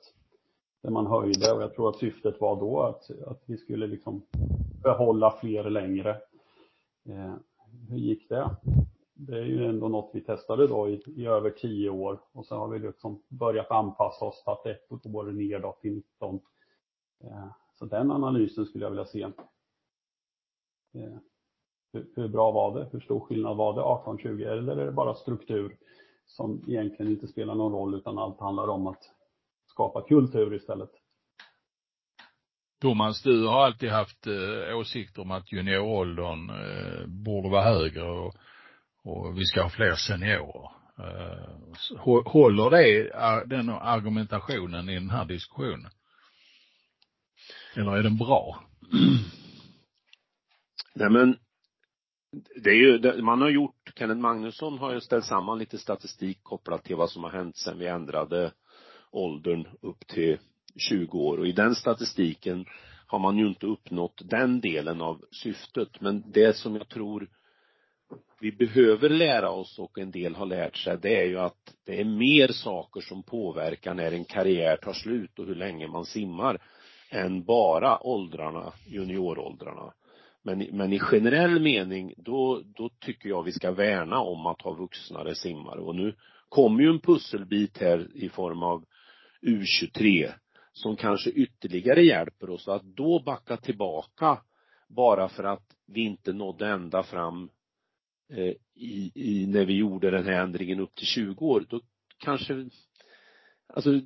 [0.82, 4.22] där man höjde och jag tror att syftet var då att, att vi skulle liksom
[4.82, 6.10] behålla fler längre.
[7.08, 7.34] Eh,
[7.88, 8.56] hur gick det?
[9.14, 12.56] Det är ju ändå något vi testade då i, i över tio år och så
[12.56, 16.40] har vi liksom börjat anpassa oss, tagit ett år nedåt till 19.
[17.78, 19.22] Så den analysen skulle jag vilja se.
[19.22, 19.32] Eh,
[21.92, 22.88] hur, hur, bra var det?
[22.92, 25.76] Hur stor skillnad var det 18-20 eller är det bara struktur
[26.26, 29.02] som egentligen inte spelar någon roll utan allt handlar om att
[29.66, 30.90] skapa kultur istället.
[32.80, 38.34] Thomas, du har alltid haft eh, åsikter om att junioråldern eh, borde vara högre och,
[39.04, 40.70] och vi ska ha fler seniorer.
[40.98, 45.90] Eh, håller det, eh, den argumentationen i den här diskussionen?
[47.76, 48.64] Eller är den bra?
[50.94, 51.38] Nej men,
[52.62, 56.84] det är ju, man har gjort Kenneth Magnusson har ju ställt samman lite statistik kopplat
[56.84, 58.52] till vad som har hänt sedan vi ändrade
[59.10, 60.38] åldern upp till
[60.76, 61.38] 20 år.
[61.38, 62.66] Och i den statistiken
[63.06, 66.00] har man ju inte uppnått den delen av syftet.
[66.00, 67.28] Men det som jag tror
[68.40, 72.00] vi behöver lära oss och en del har lärt sig det är ju att det
[72.00, 76.62] är mer saker som påverkar när en karriär tar slut och hur länge man simmar
[77.10, 79.92] än bara åldrarna, junioråldrarna.
[80.42, 84.72] Men, men i generell mening, då, då tycker jag vi ska värna om att ha
[84.72, 86.14] vuxnare simmare och nu
[86.48, 88.84] kommer ju en pusselbit här i form av
[89.42, 90.32] U23
[90.72, 94.38] som kanske ytterligare hjälper oss att då backa tillbaka
[94.88, 97.50] bara för att vi inte nådde ända fram
[98.32, 101.80] eh, i, i, när vi gjorde den här ändringen upp till 20 år, då
[102.18, 102.68] kanske,
[103.66, 104.00] alltså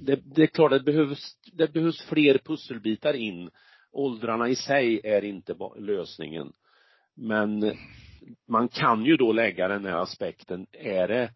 [0.00, 3.50] det, det är klart att det behövs, det behövs fler pusselbitar in.
[3.92, 6.52] Åldrarna i sig är inte lösningen.
[7.14, 7.76] Men
[8.48, 11.32] man kan ju då lägga den här aspekten, är det,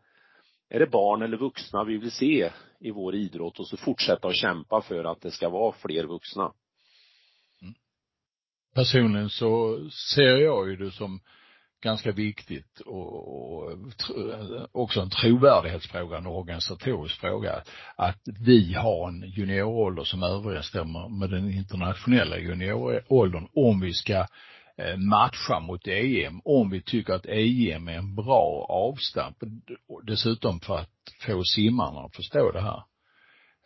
[0.68, 4.37] är det barn eller vuxna vi vill se i vår idrott och så fortsätta att
[4.37, 6.53] kämpa för att det ska vara fler vuxna.
[7.62, 7.75] Mm.
[8.75, 11.21] Personligen så ser jag ju det som
[11.83, 13.79] ganska viktigt och, och
[14.73, 17.62] också en trovärdighetsfråga, en organisatorisk fråga,
[17.97, 24.27] att vi har en juniorålder som överensstämmer med den internationella junioråldern om vi ska
[24.77, 29.37] eh, matcha mot EM, om vi tycker att EM är en bra avstamp,
[30.03, 30.91] dessutom för att
[31.27, 32.83] få simmarna att förstå det här.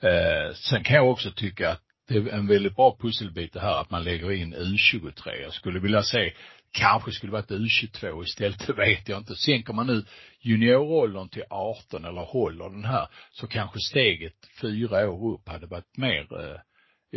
[0.02, 3.80] Eh, sen kan jag också tycka att det är en väldigt bra pusselbit det här
[3.80, 5.42] att man lägger in U23.
[5.42, 6.32] Jag skulle vilja se
[6.72, 9.34] kanske skulle varit U22 istället, det vet jag inte.
[9.34, 10.04] Sänker man nu
[10.40, 15.96] junioråldern till 18 eller håller den här, så kanske steget fyra år upp hade varit
[15.96, 16.60] mer eh,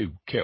[0.08, 0.36] OK.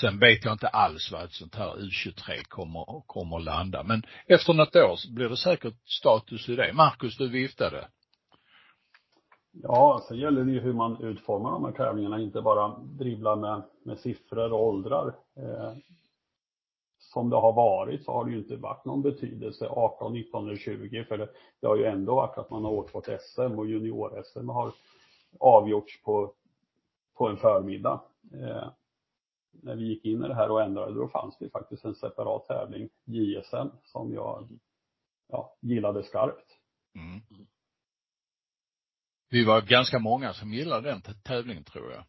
[0.00, 3.82] Sen vet jag inte alls vad ett sånt här U23 kommer, kommer landa.
[3.82, 6.72] Men efter något år blir det säkert status i det.
[6.72, 7.88] Marcus, du viftade.
[9.52, 13.62] Ja, så gäller det ju hur man utformar de här tävlingarna, inte bara dribbla med,
[13.84, 15.14] med siffror och åldrar.
[15.36, 15.72] Eh,
[17.12, 20.56] som det har varit så har det ju inte varit någon betydelse 18, 19 eller
[20.56, 21.28] 20 för det,
[21.60, 24.72] det har ju ändå varit att man har åkt på ett SM och junior-SM har
[25.40, 26.34] avgjorts på,
[27.16, 28.00] på en förmiddag.
[28.32, 28.70] Eh,
[29.50, 32.46] när vi gick in i det här och ändrade då fanns det faktiskt en separat
[32.46, 34.48] tävling, JSM, som jag
[35.28, 36.58] ja, gillade skarpt.
[36.94, 37.20] Mm.
[39.30, 42.04] Vi var ganska många som gillade den tävlingen tror jag.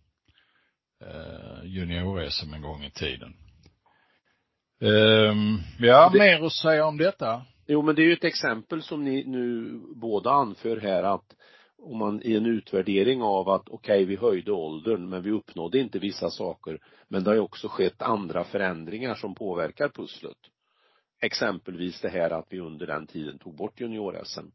[1.10, 3.34] Eh, junior-SM en gång i tiden.
[4.82, 7.41] Um, ja, det, mer att säga om detta?
[7.67, 11.36] Jo, men det är ju ett exempel som ni nu båda anför här att
[11.78, 15.80] om man i en utvärdering av att okej, okay, vi höjde åldern men vi uppnådde
[15.80, 16.80] inte vissa saker.
[17.08, 20.38] Men det har ju också skett andra förändringar som påverkar pusslet.
[21.22, 24.46] Exempelvis det här att vi under den tiden tog bort junior-SM.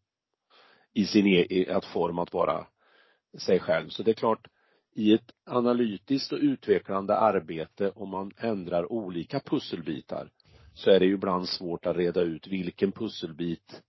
[0.93, 2.67] I sin e att form att vara
[3.39, 3.89] sig själv.
[3.89, 4.49] Så det är klart,
[4.97, 10.31] i ett analytiskt och utvecklande arbete om man ändrar olika pusselbitar
[10.75, 13.83] så är det ju ibland svårt att reda ut vilken pusselbit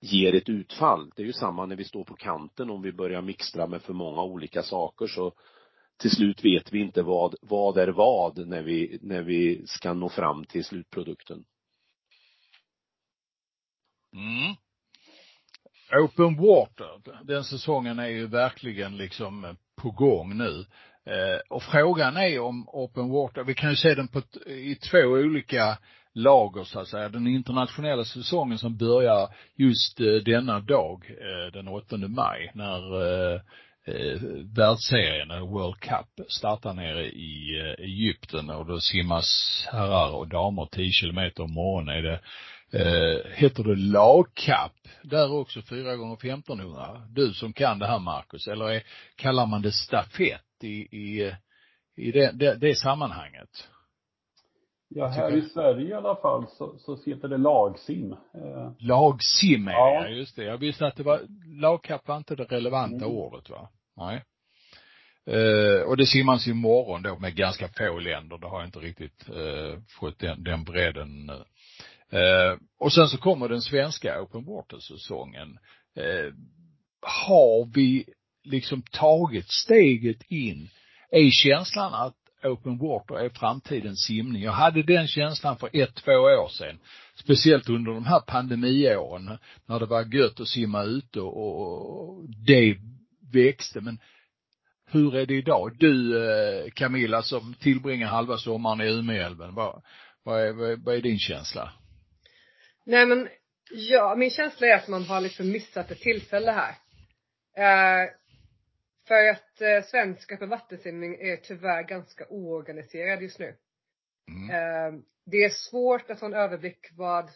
[0.00, 1.12] ger ett utfall.
[1.16, 3.92] Det är ju samma när vi står på kanten om vi börjar mixtra med för
[3.92, 5.32] många olika saker så
[5.96, 10.08] till slut vet vi inte vad, vad är vad när vi, när vi ska nå
[10.08, 11.44] fram till slutprodukten.
[14.12, 14.54] Mm.
[16.04, 20.64] Open Water, den säsongen är ju verkligen liksom eh, på gång nu.
[21.06, 24.98] Eh, och frågan är om Open Water, vi kan ju se den på, i två
[24.98, 25.78] olika
[26.14, 27.08] lager så att säga.
[27.08, 33.54] Den internationella säsongen som börjar just eh, denna dag, eh, den 8 maj, när
[34.56, 39.26] världsserien, World Cup, startar nere i Egypten och då simmas
[39.72, 42.20] herrar och damer 10 kilometer om morgonen är det
[42.74, 44.72] eh, heter det lagkapp.
[45.02, 48.82] Där också 4 gånger 1500 Du som kan det här Marcus, eller är,
[49.16, 51.34] kallar man det stafett i, i,
[51.96, 53.68] i det, det, det sammanhanget?
[54.88, 58.12] Ja, här i Sverige i alla fall så, så heter det lagsim.
[58.12, 58.72] Eh.
[58.78, 60.02] Lagsim är ja.
[60.02, 60.44] det, just det.
[60.44, 61.20] Jag visste att det var,
[61.60, 63.16] lagkapp var inte det relevanta mm.
[63.16, 63.68] ordet va?
[63.96, 64.24] Nej.
[65.30, 68.38] Uh, och det simmas imorgon då med ganska få länder.
[68.38, 71.36] Det har jag inte riktigt uh, fått den, den bredden uh,
[72.14, 75.58] Eh, och sen så kommer den svenska open water-säsongen.
[75.96, 76.32] Eh,
[77.00, 78.04] har vi
[78.44, 80.68] liksom tagit steget in?
[81.10, 84.42] Är känslan att open water är framtidens simning?
[84.42, 86.78] Jag hade den känslan för ett, två år sedan.
[87.14, 92.76] Speciellt under de här pandemiåren när det var gött att simma ute och det
[93.32, 93.80] växte.
[93.80, 93.98] Men
[94.90, 95.76] hur är det idag?
[95.78, 99.82] Du eh, Camilla som tillbringar halva sommaren i Umeälven, vad,
[100.24, 101.72] vad, är, vad är din känsla?
[102.84, 103.28] Nej men
[103.70, 106.74] Ja, min känsla är att man har liksom missat ett tillfälle här.
[107.56, 108.10] Eh,
[109.08, 113.56] för att eh, svensk öppen vattensimning är tyvärr ganska oorganiserad just nu.
[114.28, 114.50] Mm.
[114.50, 117.30] Eh, det är svårt att få en överblick vad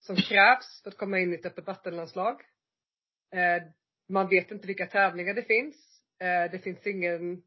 [0.00, 2.40] som krävs för att komma in i ett öppet vattenlandslag.
[3.34, 3.62] Eh,
[4.08, 6.02] man vet inte vilka tävlingar det finns.
[6.20, 7.42] Eh, det finns ingen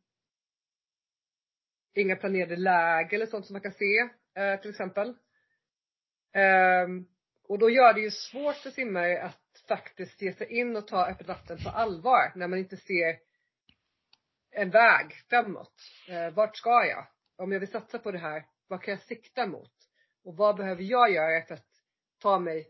[1.94, 4.10] inga planerade läger eller sånt som man kan se
[4.42, 5.16] eh, till exempel.
[6.34, 7.06] Ehm,
[7.48, 11.06] och då gör det ju svårt för simmare att faktiskt ge sig in och ta
[11.06, 13.20] öppet vatten på allvar när man inte ser
[14.52, 15.74] en väg framåt.
[16.10, 17.08] Eh, vart ska jag?
[17.38, 19.74] Om jag vill satsa på det här, vad kan jag sikta mot?
[20.24, 21.67] Och vad behöver jag göra för att
[22.20, 22.67] ta mig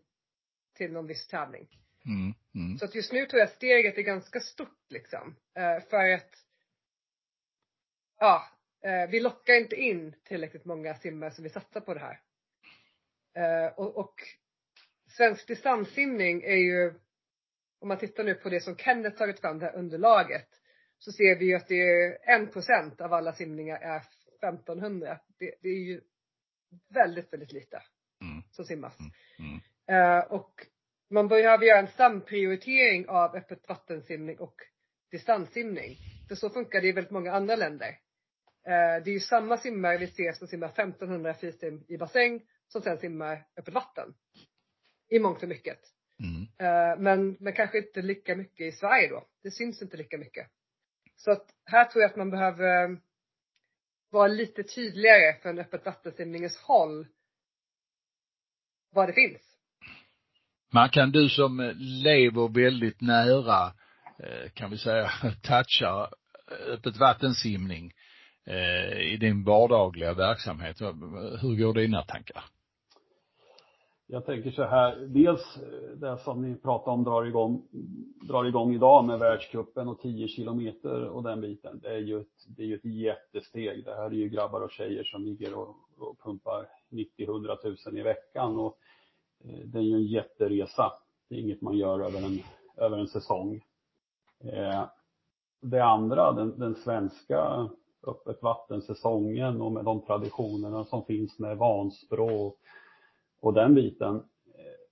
[0.76, 1.68] till någon viss tävling?
[2.06, 2.34] Mm.
[2.56, 2.78] Mm.
[2.78, 5.36] Så att just nu tror jag steget är ganska stort liksom.
[5.56, 6.36] Eh, för att,
[8.20, 8.48] ja,
[9.10, 12.20] vi lockar inte in tillräckligt många simmare som vill satsa på det här.
[13.36, 14.14] Eh, och, och
[15.18, 16.94] svensk distanssimning är ju,
[17.80, 20.48] om man tittar nu på det som Kenneth tagit fram, det här underlaget,
[20.98, 24.04] så ser vi ju att det är en procent av alla simningar är
[24.42, 25.20] 1500.
[25.40, 26.02] Det, det är ju
[26.94, 27.82] väldigt, väldigt lite
[28.22, 28.44] Mm.
[28.52, 28.98] som simmas.
[29.40, 29.60] Mm.
[29.88, 30.68] Eh, och
[31.10, 34.56] man behöver göra en samprioritering av öppet vattensimning och
[35.12, 35.98] distanssimning.
[36.28, 37.88] För så funkar det i väldigt många andra länder.
[38.66, 42.42] Eh, det är ju samma simmare vi ser som simmar 1500 frisim i bassäng
[42.72, 44.14] som sen simmar öppet vatten.
[45.10, 45.80] I mångt och mycket.
[46.24, 46.42] Mm.
[46.42, 49.28] Eh, men, men kanske inte lika mycket i Sverige då.
[49.44, 50.48] Det syns inte lika mycket.
[51.16, 52.98] Så att här tror jag att man behöver eh,
[54.10, 57.08] vara lite tydligare från öppet vattensimningens håll
[58.92, 59.42] vad det finns.
[60.74, 63.74] Man kan du som eh, lever väldigt nära,
[64.54, 65.12] kan vi säga,
[65.44, 66.14] touchar
[66.68, 67.94] öppet vattensimning
[69.00, 70.82] i din vardagliga verksamhet.
[71.42, 72.44] Hur går dina tankar?
[74.14, 77.68] Jag tänker så här, dels eh, det som ni pratar om drar igång,
[78.28, 81.80] drar igång idag med världscupen och 10 kilometer och den biten.
[81.80, 83.86] Det är ju ett, det är ett jättesteg.
[83.86, 88.02] Det här är ju grabbar och tjejer som ligger och, och pumpar 90-100 tusen i
[88.02, 88.78] veckan och
[89.44, 90.92] eh, det är ju en jätteresa.
[91.30, 92.40] Det är inget man gör över en,
[92.78, 93.62] över en säsong.
[94.44, 94.84] Eh,
[95.62, 97.70] det andra, den, den svenska
[98.08, 102.58] öppet vattensäsongen och med de traditionerna som finns med Vansbro
[103.42, 104.22] och den biten, eh,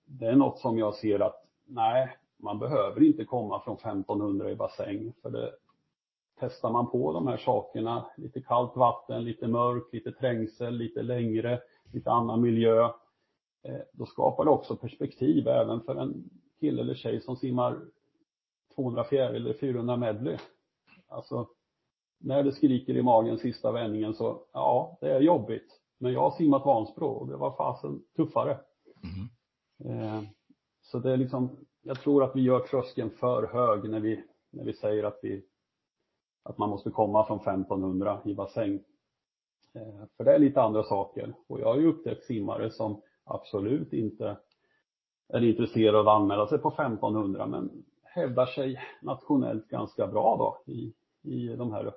[0.04, 4.56] det är något som jag ser att nej, man behöver inte komma från 1500 i
[4.56, 5.52] bassäng för det
[6.40, 11.60] testar man på de här sakerna, lite kallt vatten, lite mörkt, lite trängsel, lite längre,
[11.92, 12.84] lite annan miljö,
[13.62, 17.80] eh, då skapar det också perspektiv även för en kille eller tjej som simmar
[18.74, 20.36] 200 fjäril eller 400 medley.
[21.08, 21.48] Alltså,
[22.18, 25.79] när det skriker i magen sista vändningen så, ja, det är jobbigt.
[26.00, 28.58] Men jag har simmat Vansbro och det var fasen tuffare.
[29.84, 30.26] Mm.
[30.82, 34.64] Så det är liksom, jag tror att vi gör tröskeln för hög när vi, när
[34.64, 35.44] vi säger att vi,
[36.42, 38.74] att man måste komma från 1500 i bassäng.
[39.74, 41.34] Eh, för det är lite andra saker.
[41.46, 44.36] Och jag har ju upptäckt simmare som absolut inte
[45.28, 50.72] är intresserade av att anmäla sig på 1500 men hävdar sig nationellt ganska bra då
[50.72, 51.92] i, i de här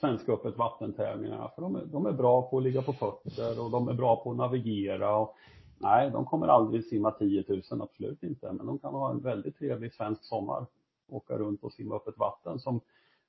[0.00, 1.48] svenska öppet vattentävlingarna.
[1.54, 4.16] För de är, de är bra på att ligga på fötter och de är bra
[4.24, 5.16] på att navigera.
[5.16, 5.34] Och,
[5.78, 8.52] nej, de kommer aldrig simma 10 000, absolut inte.
[8.52, 10.66] Men de kan ha en väldigt trevlig svensk sommar.
[11.10, 12.80] Åka runt och simma öppet vatten som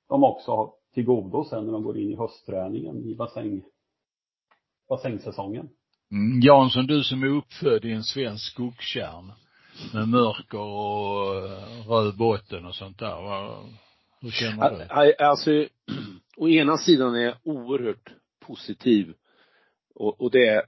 [0.08, 3.62] de också har till godo sen när de går in i höstträningen i bassäng,
[4.88, 5.68] bassängsäsongen.
[6.10, 6.40] Mm.
[6.40, 9.32] Jansson, du som är uppfödd i en svensk skogskärn
[9.94, 13.22] med mörker och eh, röd botten och sånt där.
[13.22, 13.64] Vad,
[14.20, 14.84] hur känner du?
[14.84, 15.50] Al- Alltså,
[16.36, 19.14] å ena sidan är jag oerhört positiv.
[19.94, 20.62] Och, och det är,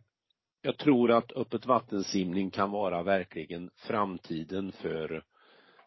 [0.62, 5.25] jag tror att öppet vattensimning kan vara verkligen framtiden för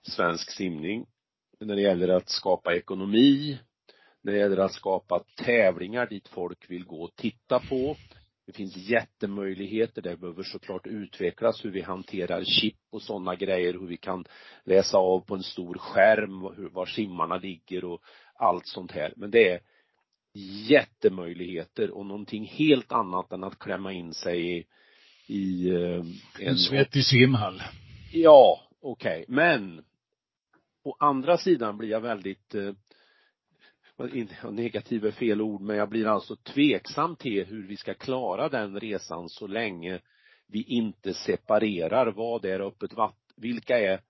[0.02, 1.06] svensk simning.
[1.60, 3.60] När det gäller att skapa ekonomi,
[4.22, 7.96] när det gäller att skapa tävlingar dit folk vill gå och titta på.
[8.46, 13.88] Det finns jättemöjligheter, det behöver såklart utvecklas hur vi hanterar chip och sådana grejer, hur
[13.88, 14.26] vi kan
[14.64, 16.42] läsa av på en stor skärm
[16.74, 18.02] var simmarna ligger och
[18.36, 19.14] allt sånt här.
[19.16, 19.60] Men det är
[20.70, 24.66] jättemöjligheter och någonting helt annat än att klämma in sig i,
[25.28, 26.04] i eh,
[26.40, 27.62] En svettig simhall.
[28.14, 29.26] Ja, okej.
[29.28, 29.84] Men
[30.84, 32.74] å andra sidan blir jag väldigt eh,
[34.52, 38.80] negativ är fel ord, men jag blir alltså tveksam till hur vi ska klara den
[38.80, 40.00] resan så länge
[40.48, 44.02] vi inte separerar vad är öppet vatten, vilka är,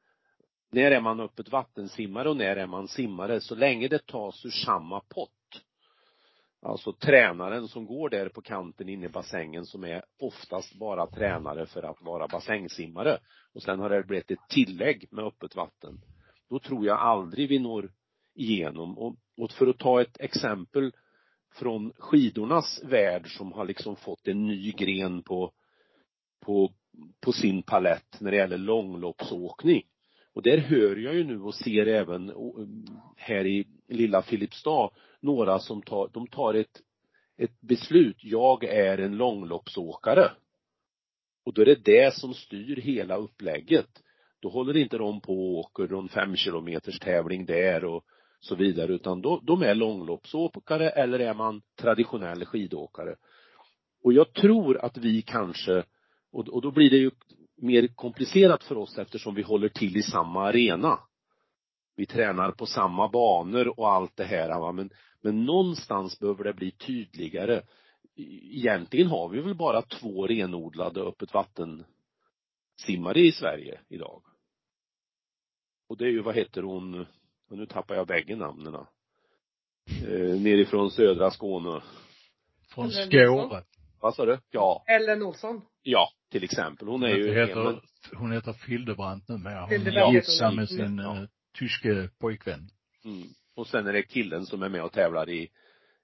[0.72, 4.50] när är man öppet vattensimmare och när är man simmare, så länge det tas ur
[4.50, 5.32] samma pott.
[6.62, 11.66] Alltså tränaren som går där på kanten inne i bassängen som är oftast bara tränare
[11.66, 13.18] för att vara bassängsimmare.
[13.54, 16.02] Och sen har det blivit ett tillägg med öppet vatten.
[16.50, 17.92] Då tror jag aldrig vi når
[18.36, 18.98] igenom.
[18.98, 20.92] Och, och för att ta ett exempel
[21.56, 25.52] från skidornas värld som har liksom fått en ny gren på,
[26.46, 26.74] på,
[27.20, 29.84] på sin palett när det gäller långloppsåkning.
[30.34, 32.34] Och där hör jag ju nu och ser även
[33.16, 36.82] här i lilla Filipstad några som tar, de tar ett,
[37.38, 40.32] ett beslut, jag är en långloppsåkare.
[41.46, 44.04] Och då är det det som styr hela upplägget.
[44.40, 48.06] Då håller inte de på och åker någon fem kilometers tävling där och
[48.46, 53.16] så vidare utan då, de är långloppsåkare eller är man traditionell skidåkare.
[54.04, 55.84] Och jag tror att vi kanske,
[56.32, 57.12] och, och då blir det ju
[57.58, 61.00] mer komplicerat för oss eftersom vi håller till i samma arena.
[61.96, 64.72] Vi tränar på samma banor och allt det här va?
[64.72, 64.90] men,
[65.22, 67.62] men någonstans behöver det bli tydligare.
[68.16, 71.86] Egentligen har vi väl bara två renodlade öppet vatten
[72.86, 74.22] simmare i Sverige idag.
[75.90, 77.06] Och det är ju, vad heter hon,
[77.56, 78.76] och nu tappar jag bägge namnen.
[78.76, 81.82] Eh, nerifrån södra Skåne.
[82.70, 83.64] Från Skåre.
[84.02, 84.40] Vad sa du?
[84.52, 84.84] Ja.
[84.88, 85.62] Ellen Olsson.
[85.84, 86.88] Ja, till exempel.
[86.88, 87.80] Hon är Hon ju heter, en,
[88.14, 89.62] hon heter Fildebrandt numera.
[89.62, 91.22] Hon Hildebrandt är gift med sin Ja.
[91.22, 91.28] uh,
[91.60, 92.70] tyske pojkvän.
[93.06, 93.28] mm.
[93.56, 95.50] Och sen är det killen som är med och tävlar i,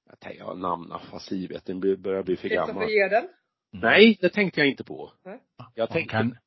[0.09, 2.67] jag tänker, jag namnar fasivet, den börjar bli för gammal.
[2.67, 3.23] Kristoffer Gedel.
[3.23, 3.29] Mm.
[3.89, 5.13] Nej, det tänkte jag inte på.
[5.25, 5.39] Nej.
[5.75, 6.37] Jag tänkte, kan,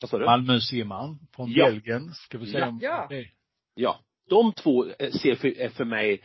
[0.00, 0.24] vad sa du?
[0.24, 1.64] Malmösimmaren från Ja.
[1.64, 2.14] Belgien.
[2.14, 2.68] Ska vi se Ja.
[2.68, 3.06] om Ja.
[3.10, 3.26] det
[3.74, 4.00] Ja.
[4.28, 6.22] De två eh, ser för, är för mig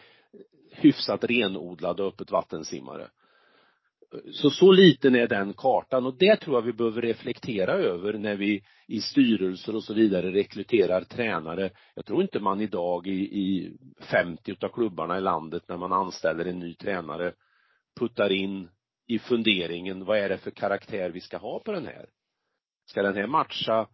[0.72, 3.08] hyfsat renodlade öppet vattensimmare.
[4.32, 8.36] Så, så liten är den kartan och det tror jag vi behöver reflektera över när
[8.36, 11.70] vi i styrelser och så vidare rekryterar tränare.
[11.96, 16.46] Jag tror inte man idag i, i 50 utav klubbarna i landet när man anställer
[16.46, 17.34] en ny tränare
[18.00, 18.70] puttar in
[19.08, 22.06] i funderingen, vad är det för karaktär vi ska ha på den här?
[22.86, 23.88] Ska den här matcha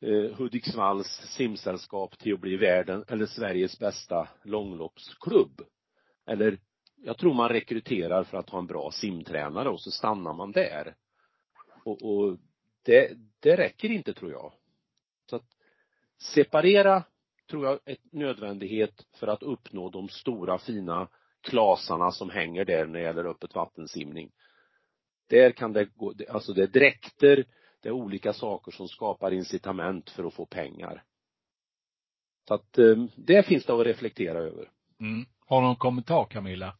[0.00, 5.62] eh, Hudiksvalls simsällskap till att bli världen eller Sveriges bästa långloppsklubb?
[6.26, 6.58] Eller
[6.96, 10.94] jag tror man rekryterar för att ha en bra simtränare och så stannar man där.
[11.84, 12.38] Och, och
[12.82, 14.52] det, det räcker inte tror jag.
[15.30, 15.46] Så att
[16.18, 17.04] separera
[17.50, 21.08] tror jag är nödvändighet för att uppnå de stora fina
[21.40, 24.32] klasarna som hänger där när det gäller öppet vattensimning.
[25.28, 27.44] Där kan det gå, alltså det är dräkter,
[27.84, 31.02] det är olika saker som skapar incitament för att få pengar.
[32.48, 34.70] Så att eh, det finns det att reflektera över.
[35.00, 35.26] Mm.
[35.46, 36.78] Har du någon kommentar Camilla?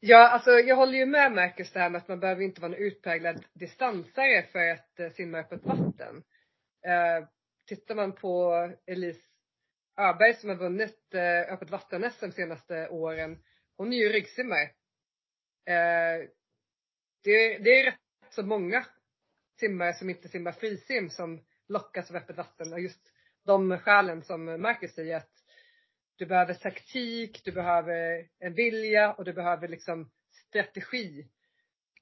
[0.00, 2.72] Ja, alltså jag håller ju med Marcus det här med att man behöver inte vara
[2.72, 6.22] en utpräglad distansare för att eh, simma öppet vatten.
[6.86, 7.28] Eh,
[7.66, 8.54] tittar man på
[8.86, 9.20] Elise
[9.98, 13.38] Öberg som har vunnit eh, öppet vatten-SM de senaste åren.
[13.76, 14.62] Hon är ju ryggsimmare.
[15.66, 16.28] Eh,
[17.24, 18.00] det, det är rätt
[18.30, 18.84] så många
[19.58, 23.12] simmare som inte simmar frisim som lockas av öppet vatten och just
[23.44, 25.32] de skälen som Marcus säger att
[26.16, 30.10] du behöver taktik, du behöver en vilja och du behöver liksom
[30.48, 31.28] strategi.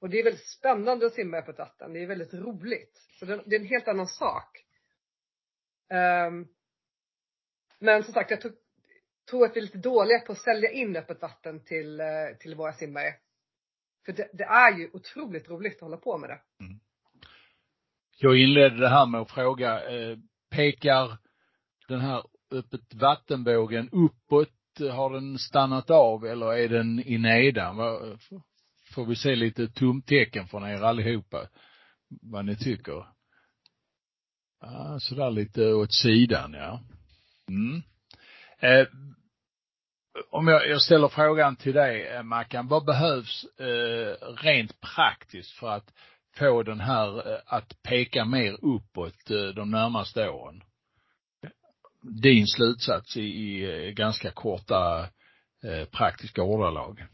[0.01, 1.93] Och det är väldigt spännande att simma i öppet vatten.
[1.93, 2.99] Det är väldigt roligt.
[3.19, 4.65] Så det, är en helt annan sak.
[5.91, 6.49] Um,
[7.79, 8.53] men som sagt, jag tror,
[9.31, 12.07] tror att vi är lite dåliga på att sälja in öppet vatten till, eh,
[12.41, 13.15] till våra simmare.
[14.05, 16.65] För det, det är ju otroligt roligt att hålla på med det.
[16.65, 16.81] Mm.
[18.19, 20.19] Jag inledde det här med att fråga, eh,
[20.51, 21.19] pekar
[21.89, 24.49] den här öppet vattenbågen uppåt?
[24.79, 27.77] Har den stannat av eller är den i nedan?
[28.95, 31.49] Får vi se lite tumtecken från er allihopa?
[32.23, 33.07] Vad ni tycker?
[34.61, 36.81] Ja, sådär lite åt sidan, ja.
[37.49, 37.83] Mm.
[38.59, 38.87] Eh,
[40.31, 45.69] om jag, jag ställer frågan till dig, eh, Mackan, vad behövs eh, rent praktiskt för
[45.69, 45.93] att
[46.39, 50.63] få den här eh, att peka mer uppåt eh, de närmaste åren?
[52.23, 55.09] Din slutsats i, eh, ganska korta
[55.91, 57.07] praktiska ordalag.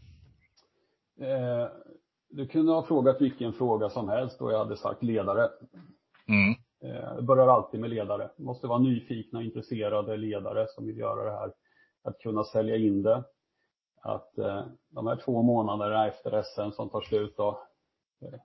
[2.30, 5.48] Du kunde ha frågat vilken fråga som helst och jag hade sagt ledare.
[6.28, 6.54] Mm.
[7.16, 8.30] Det börjar alltid med ledare.
[8.36, 11.52] Det måste vara nyfikna, intresserade ledare som vill göra det här.
[12.04, 13.24] Att kunna sälja in det.
[14.02, 14.32] Att
[14.90, 17.62] de här två månaderna efter SM som tar slut då,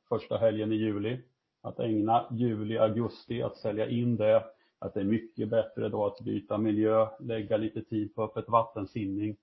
[0.10, 1.20] första helgen i juli.
[1.62, 4.44] Att ägna juli, augusti att sälja in det.
[4.80, 9.38] Att det är mycket bättre då att byta miljö, lägga lite tid på öppet vattensimning.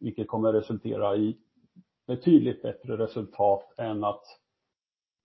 [0.00, 1.36] Vilket kommer resultera i
[2.06, 4.24] betydligt bättre resultat än att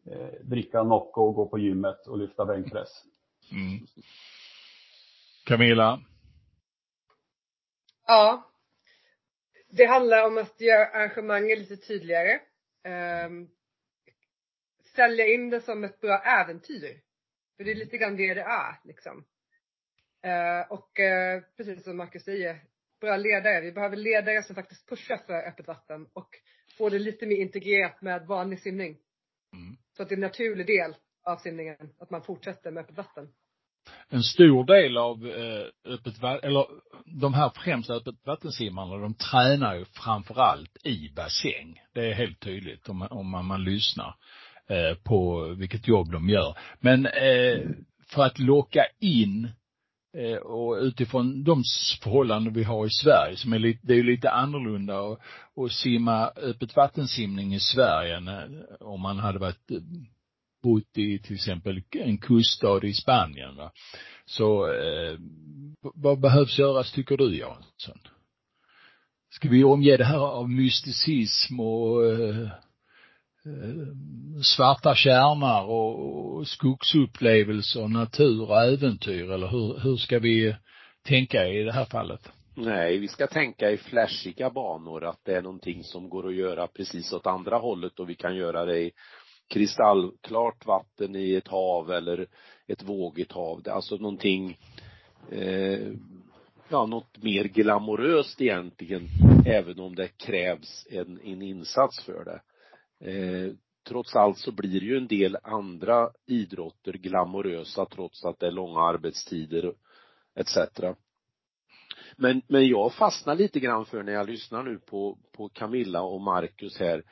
[0.06, 3.04] eh, dricka Nocco och gå på gymmet och lyfta bänkpress.
[3.52, 3.88] Mm.
[5.46, 6.00] Camilla?
[8.08, 8.44] Ja.
[9.70, 12.40] Det handlar om att göra arrangemanget lite tydligare.
[15.00, 17.02] Sälja in det som ett bra äventyr.
[17.58, 19.26] För det är lite grann det det är liksom.
[20.26, 22.60] Uh, och uh, precis som Marcus säger,
[23.02, 23.62] bra ledare.
[23.62, 26.30] Vi behöver ledare som faktiskt pushar för öppet vatten och
[26.78, 28.98] får det lite mer integrerat med vanlig simning.
[29.54, 29.78] Mm.
[29.98, 33.30] Så att det är en naturlig del av simningen, att man fortsätter med öppet vatten.
[34.10, 36.66] En stor del av eh, öppet eller
[37.22, 41.82] de här främst öppet vattensimmarna, de tränar ju framförallt i bassäng.
[41.94, 44.16] Det är helt tydligt om man, om man, man lyssnar
[44.70, 46.58] eh, på vilket jobb de gör.
[46.80, 47.60] Men eh,
[48.08, 49.50] för att locka in
[50.14, 51.64] Eh, och utifrån de
[52.04, 56.28] förhållanden vi har i Sverige som är lite, det är ju lite annorlunda att, simma
[56.36, 58.44] öppet vattensimning i Sverige än eh,
[58.80, 59.78] om man hade varit eh,
[60.64, 63.72] bott i till exempel en kuststad i Spanien va.
[64.26, 65.20] Så eh,
[65.82, 68.00] vad behövs göras tycker du Jansson?
[69.32, 72.50] Ska vi omge det här av mysticism och Eh,
[73.46, 80.56] Eh, svarta kärnar och skogsupplevelser, natur och äventyr eller hur, hur ska vi
[81.04, 82.32] tänka i det här fallet?
[82.56, 86.68] Nej, vi ska tänka i flashiga banor, att det är någonting som går att göra
[86.68, 88.92] precis åt andra hållet och vi kan göra det i
[89.48, 92.28] kristallklart vatten i ett hav eller
[92.68, 93.62] ett vågigt hav.
[93.64, 94.58] Det är alltså någonting,
[95.32, 95.92] eh,
[96.70, 99.08] ja, något mer glamoröst egentligen,
[99.46, 102.42] även om det krävs en, en insats för det.
[103.00, 103.54] Eh,
[103.88, 108.80] trots allt så blir ju en del andra idrotter glamorösa trots att det är långa
[108.80, 109.74] arbetstider
[110.36, 110.58] etc.
[112.18, 116.22] Men, men jag fastnar lite grann för när jag lyssnar nu på, på Camilla och
[116.22, 117.04] Marcus här.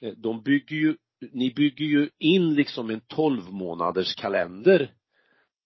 [0.00, 0.96] Eh, de bygger ju,
[1.32, 4.94] ni bygger ju in liksom en 12 månaders kalender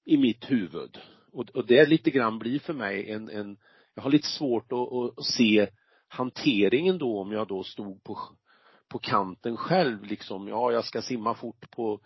[0.04, 0.98] i mitt huvud.
[1.32, 3.57] Och, och det lite grann blir för mig en, en
[3.94, 5.68] jag har lite svårt att, att se
[6.09, 8.18] hanteringen då om jag då stod på
[8.89, 12.01] på kanten själv liksom, ja jag ska simma fort på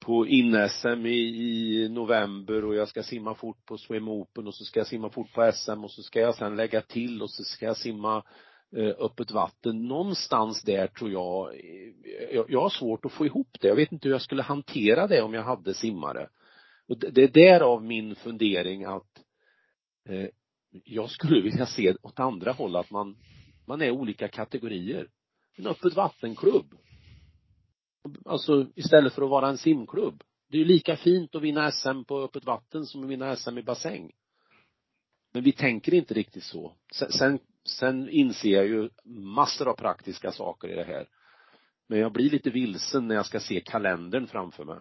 [0.00, 4.64] på in-SM i, i november och jag ska simma fort på Swim Open och så
[4.64, 7.44] ska jag simma fort på SM och så ska jag sen lägga till och så
[7.44, 8.24] ska jag simma
[8.76, 9.88] eh, öppet vatten.
[9.88, 13.68] Någonstans där tror jag, eh, jag, jag har svårt att få ihop det.
[13.68, 16.28] Jag vet inte hur jag skulle hantera det om jag hade simmare.
[16.88, 19.24] Och det, det är därav min fundering att
[20.08, 20.28] eh,
[20.84, 23.16] jag skulle vilja se åt andra håll att man,
[23.66, 25.08] man är olika kategorier
[25.60, 26.74] en öppet vattenklubb.
[28.24, 30.22] Alltså istället för att vara en simklubb.
[30.48, 33.58] Det är ju lika fint att vinna SM på öppet vatten som att vinna SM
[33.58, 34.12] i bassäng.
[35.32, 36.76] Men vi tänker inte riktigt så.
[36.94, 41.08] Sen, sen, sen inser jag ju massor av praktiska saker i det här.
[41.88, 44.78] Men jag blir lite vilsen när jag ska se kalendern framför mig.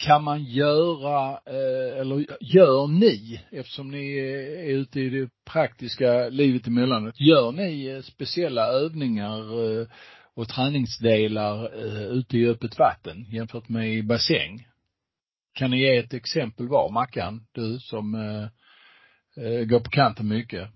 [0.00, 6.66] Kan man göra, eh, eller gör ni, eftersom ni är ute i det praktiska livet
[6.66, 9.86] emellanåt, gör ni eh, speciella övningar eh,
[10.34, 11.74] och träningsdelar
[12.12, 14.66] ute i öppet vatten jämfört med i bassäng?
[15.54, 18.12] Kan ni ge ett exempel var, Mackan, du som
[19.66, 20.68] går på kanten mycket?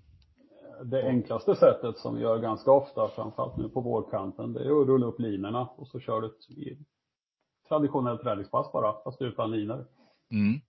[0.84, 4.88] Det enklaste sättet som vi gör ganska ofta, framförallt nu på vårkanten, det är att
[4.88, 6.40] rulla upp linorna och så kör du ett
[7.68, 9.86] traditionellt träningspass bara, fast utan linor.
[10.30, 10.60] Mm.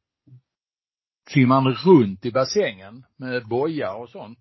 [1.29, 4.39] Simmar man runt i bassängen med boja och sånt?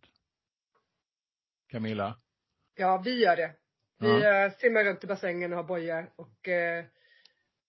[1.69, 2.19] Camilla?
[2.75, 3.53] Ja, vi gör det.
[3.99, 4.45] Vi ja.
[4.45, 6.85] Eh, simmar runt i bassängen och har bojar och eh,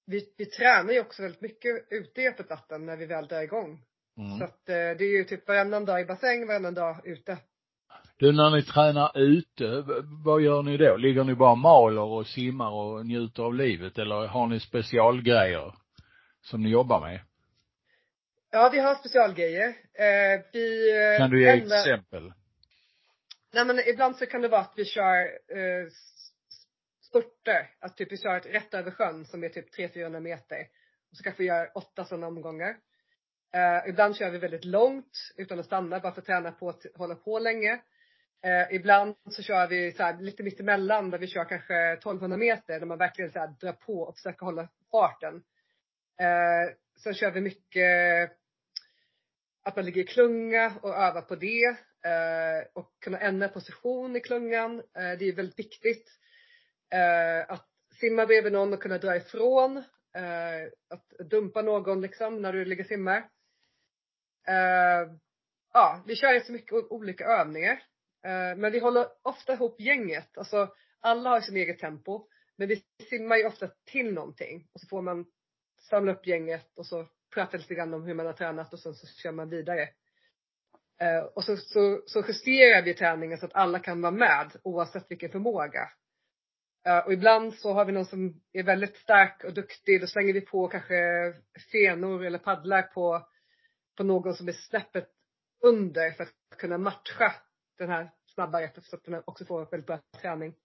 [0.05, 3.41] vi, vi tränar ju också väldigt mycket ute i öppet vatten när vi väl drar
[3.41, 3.81] igång.
[4.17, 4.37] Mm.
[4.37, 7.37] Så att eh, det är ju typ varannan dag i bassäng, varannan dag ute.
[8.17, 9.83] Du, när ni tränar ute,
[10.23, 10.97] vad gör ni då?
[10.97, 15.73] Ligger ni bara maler och simmar och njuter av livet eller har ni specialgrejer
[16.41, 17.19] som ni jobbar med?
[18.51, 19.67] Ja, vi har specialgrejer.
[19.93, 21.77] Eh, vi eh, Kan du ge ändrar...
[21.77, 22.33] exempel?
[23.53, 25.21] Nej men ibland så kan det vara att vi kör
[25.57, 25.87] eh,
[27.01, 30.57] spurter, att typ vi kör ett rätt över sjön som är typ 300-400 meter.
[31.11, 32.75] Och så kanske vi gör åtta sådana omgångar.
[33.53, 36.81] Eh, ibland kör vi väldigt långt utan att stanna bara för att träna på att
[36.95, 37.81] hålla på länge.
[38.43, 42.79] Eh, ibland så kör vi så här, lite mittemellan där vi kör kanske 1200 meter
[42.79, 45.43] där man verkligen så här, drar på och försöker hålla farten.
[46.19, 48.31] Eh, sen kör vi mycket
[49.63, 51.65] att man ligger i klunga och övar på det
[52.09, 54.79] eh, och kunna ändra position i klungan.
[54.79, 56.09] Eh, det är väldigt viktigt.
[56.93, 57.67] Eh, att
[57.99, 59.77] simma bredvid någon och kunna dra ifrån.
[60.15, 63.17] Eh, att dumpa någon liksom när du ligger och simmar.
[64.47, 65.11] Eh,
[65.73, 67.83] ja, vi kör så mycket olika övningar.
[68.25, 70.37] Eh, men vi håller ofta ihop gänget.
[70.37, 72.27] Alltså alla har sin eget tempo.
[72.57, 75.25] Men vi simmar ju ofta till någonting och så får man
[75.89, 78.93] samla upp gänget och så prata lite grann om hur man har tränat och sen
[78.93, 79.89] så kör man vidare.
[81.01, 85.11] Eh, och så, så, så justerar vi träningen så att alla kan vara med oavsett
[85.11, 85.89] vilken förmåga.
[86.85, 90.33] Eh, och ibland så har vi någon som är väldigt stark och duktig, då slänger
[90.33, 90.95] vi på kanske
[91.71, 93.27] fenor eller paddlar på,
[93.97, 95.09] på någon som är snäppet
[95.63, 97.33] under för att kunna matcha
[97.77, 100.55] den här snabba rätten så att den också får väldigt bra träning.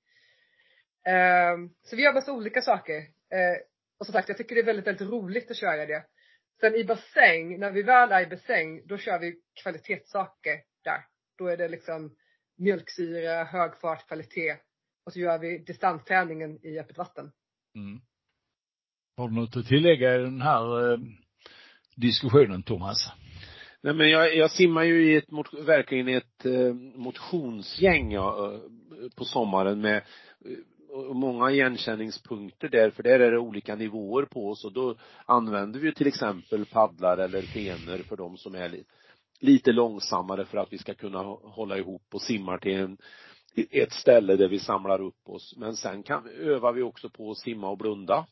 [1.06, 2.96] Ehm, så vi gör massa olika saker.
[3.30, 3.56] Ehm,
[3.98, 6.04] och som sagt, jag tycker det är väldigt, väldigt roligt att köra det.
[6.61, 11.04] Sen i bassäng, när vi väl är i bassäng, då kör vi kvalitetssaker där.
[11.38, 12.16] Då är det liksom
[12.58, 14.56] mjölksyra, hög fart, kvalitet.
[15.04, 17.32] Och så gör vi distansträningen i öppet vatten.
[17.74, 18.00] Mm.
[19.16, 20.98] Har du något att tillägga i den här eh,
[21.96, 23.12] diskussionen, Thomas?
[23.83, 25.28] Nej men jag, jag simmar ju i ett,
[25.66, 28.61] verkligen i ett eh, motionsgäng ja, eh,
[29.16, 30.03] på sommaren med
[30.93, 35.81] och många igenkänningspunkter där, för där är det olika nivåer på oss och då använder
[35.81, 38.83] vi till exempel paddlar eller fenor för de som är
[39.41, 42.99] lite långsammare för att vi ska kunna hålla ihop och simmar till en,
[43.70, 45.55] ett ställe där vi samlar upp oss.
[45.57, 48.26] Men sen kan, övar vi också på att simma och blunda.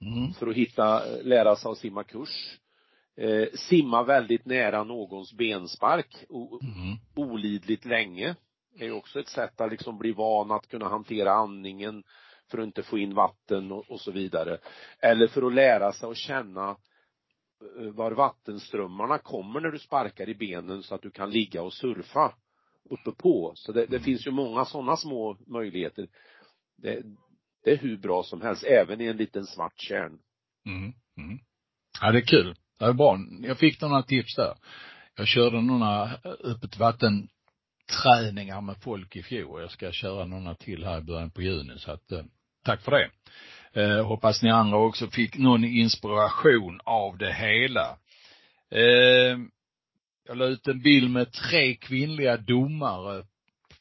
[0.00, 0.32] Mm.
[0.32, 2.58] För att hitta, lära sig att simma kurs.
[3.16, 6.96] Eh, simma väldigt nära någons benspark, o, mm.
[7.14, 8.36] olidligt länge
[8.78, 12.04] är ju också ett sätt att liksom bli van att kunna hantera andningen
[12.50, 14.58] för att inte få in vatten och, och så vidare.
[14.98, 16.76] Eller för att lära sig att känna
[17.78, 21.72] eh, var vattenströmmarna kommer när du sparkar i benen så att du kan ligga och
[21.72, 22.34] surfa
[22.90, 23.52] uppe på.
[23.56, 24.02] Så det, det mm.
[24.02, 26.08] finns ju många sådana små möjligheter.
[26.76, 27.02] Det,
[27.64, 30.18] det, är hur bra som helst, även i en liten svart kärn.
[30.66, 30.92] Mm.
[31.16, 31.38] Mm.
[32.00, 32.54] Ja, det är kul.
[32.82, 33.18] Det är bra.
[33.42, 34.54] Jag fick några tips där.
[35.16, 37.28] Jag körde några eh, öppet vatten
[38.02, 39.60] träningar med folk i fjol.
[39.60, 42.22] Jag ska köra några till här i början på juni så att eh,
[42.64, 43.10] tack för det.
[43.80, 47.98] Eh, hoppas ni andra också fick någon inspiration av det hela.
[48.70, 49.38] Eh,
[50.28, 53.24] jag la ut en bild med tre kvinnliga domare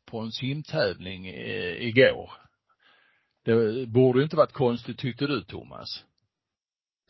[0.05, 2.31] på en simtävling eh, igår.
[3.45, 6.03] Det borde inte varit konstigt tyckte du Thomas?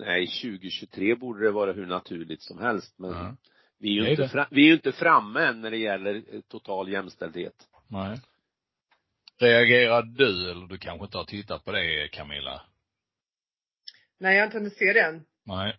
[0.05, 3.35] Nej, 2023 borde det vara hur naturligt som helst men ja.
[3.79, 6.41] Vi är ju inte, fram, vi är ju inte framme än när det gäller eh,
[6.41, 7.53] total jämställdhet.
[7.87, 8.19] Nej.
[9.37, 12.61] Reagerade du, eller du kanske inte har tittat på det Camilla?
[14.19, 15.25] Nej, jag har inte hunnit se det än.
[15.43, 15.77] Nej.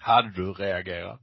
[0.00, 1.20] Hade du reagerat?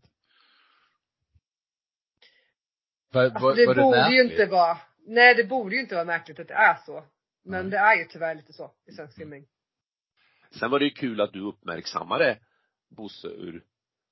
[3.11, 4.19] Var, alltså, var, det, var det borde märkligt?
[4.19, 4.77] ju inte vara,
[5.07, 7.03] nej det borde ju inte vara märkligt att det är så.
[7.43, 7.71] Men nej.
[7.71, 9.45] det är ju tyvärr lite så i svensk simning.
[10.59, 12.39] Sen var det ju kul att du uppmärksammade
[12.97, 13.63] Bosse ur,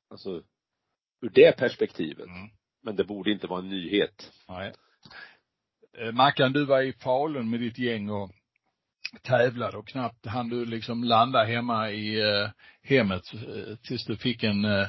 [0.09, 0.43] alltså
[1.21, 2.27] ur det perspektivet.
[2.27, 2.49] Mm.
[2.83, 4.31] Men det borde inte vara en nyhet.
[4.49, 4.73] Nej.
[5.97, 8.31] Eh, Mackan, du var i Falun med ditt gäng och
[9.21, 12.49] tävlade och knappt hann du liksom landa hemma i eh,
[12.81, 14.87] hemmet eh, tills du fick en eh,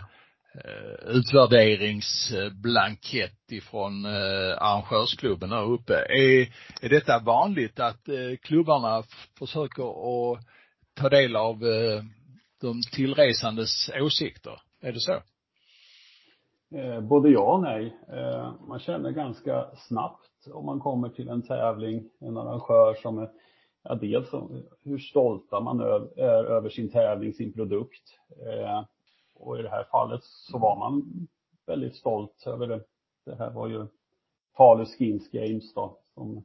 [1.06, 5.94] utvärderingsblankett ifrån eh, arrangörsklubben där uppe.
[5.94, 6.40] Är,
[6.82, 9.02] är detta vanligt att eh, klubbarna
[9.38, 10.44] försöker att
[10.94, 12.02] ta del av eh,
[12.60, 14.60] de tillresandes åsikter?
[14.80, 15.22] Är det så?
[16.74, 17.96] Eh, både ja och nej.
[18.08, 23.30] Eh, man känner ganska snabbt om man kommer till en tävling, en arrangör som är,
[23.82, 24.28] ja, dels
[24.84, 28.18] hur stolta man är över sin tävling, sin produkt.
[28.46, 28.84] Eh,
[29.34, 31.26] och i det här fallet så var man
[31.66, 32.84] väldigt stolt över det.
[33.26, 33.86] Det här var ju
[34.56, 36.36] Falu Skins Games då, som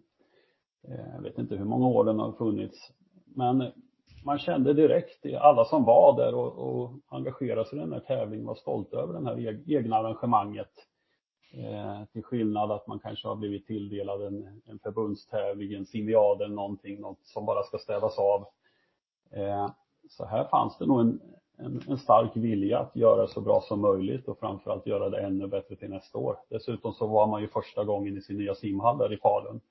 [0.88, 2.92] eh, jag vet inte hur många år den har funnits.
[3.26, 3.72] Men
[4.24, 8.46] man kände direkt, alla som var där och, och engagerade sig i den här tävlingen
[8.46, 10.72] var stolta över det här e-, egna arrangemanget.
[11.52, 16.56] Eh, till skillnad att man kanske har blivit tilldelad en, en förbundstävling, en simiad eller
[16.56, 18.46] någonting, något som bara ska städas av.
[19.32, 19.70] Eh,
[20.10, 21.22] så här fanns det nog en,
[21.58, 25.48] en, en, stark vilja att göra så bra som möjligt och framförallt göra det ännu
[25.48, 26.38] bättre till nästa år.
[26.50, 29.62] Dessutom så var man ju första gången i sin nya simhall där i Falun.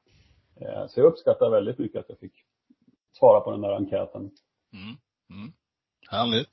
[0.57, 2.45] Eh, så jag uppskattar väldigt mycket att jag fick
[3.19, 4.31] svara på den där enkäten.
[4.73, 4.97] Mm.
[5.31, 5.53] Mm.
[6.11, 6.49] Härligt.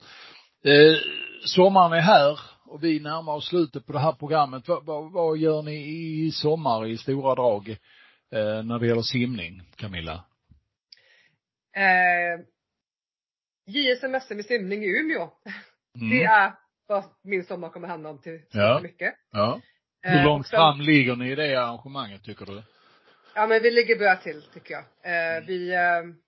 [0.66, 0.97] Eh,
[1.45, 4.68] sommaren är här och vi närmar oss slutet på det här programmet.
[4.68, 5.76] Vad, vad, vad gör ni
[6.26, 7.70] i sommar i stora drag
[8.32, 10.26] eh, när det gäller simning, Camilla?
[11.76, 12.45] Eh,
[13.68, 15.30] JSM-SM i simning i Umeå.
[15.95, 16.09] Mm.
[16.09, 16.53] Det är
[16.88, 18.80] vad min sommar kommer handla om till ja.
[18.84, 19.16] mycket.
[19.32, 19.61] Ja.
[20.01, 22.63] Hur eh, långt sen, fram ligger ni i det arrangemanget tycker du?
[23.36, 24.84] Ja men vi ligger bra till tycker jag.
[25.03, 25.45] Eh, mm.
[25.47, 26.25] Vi eh,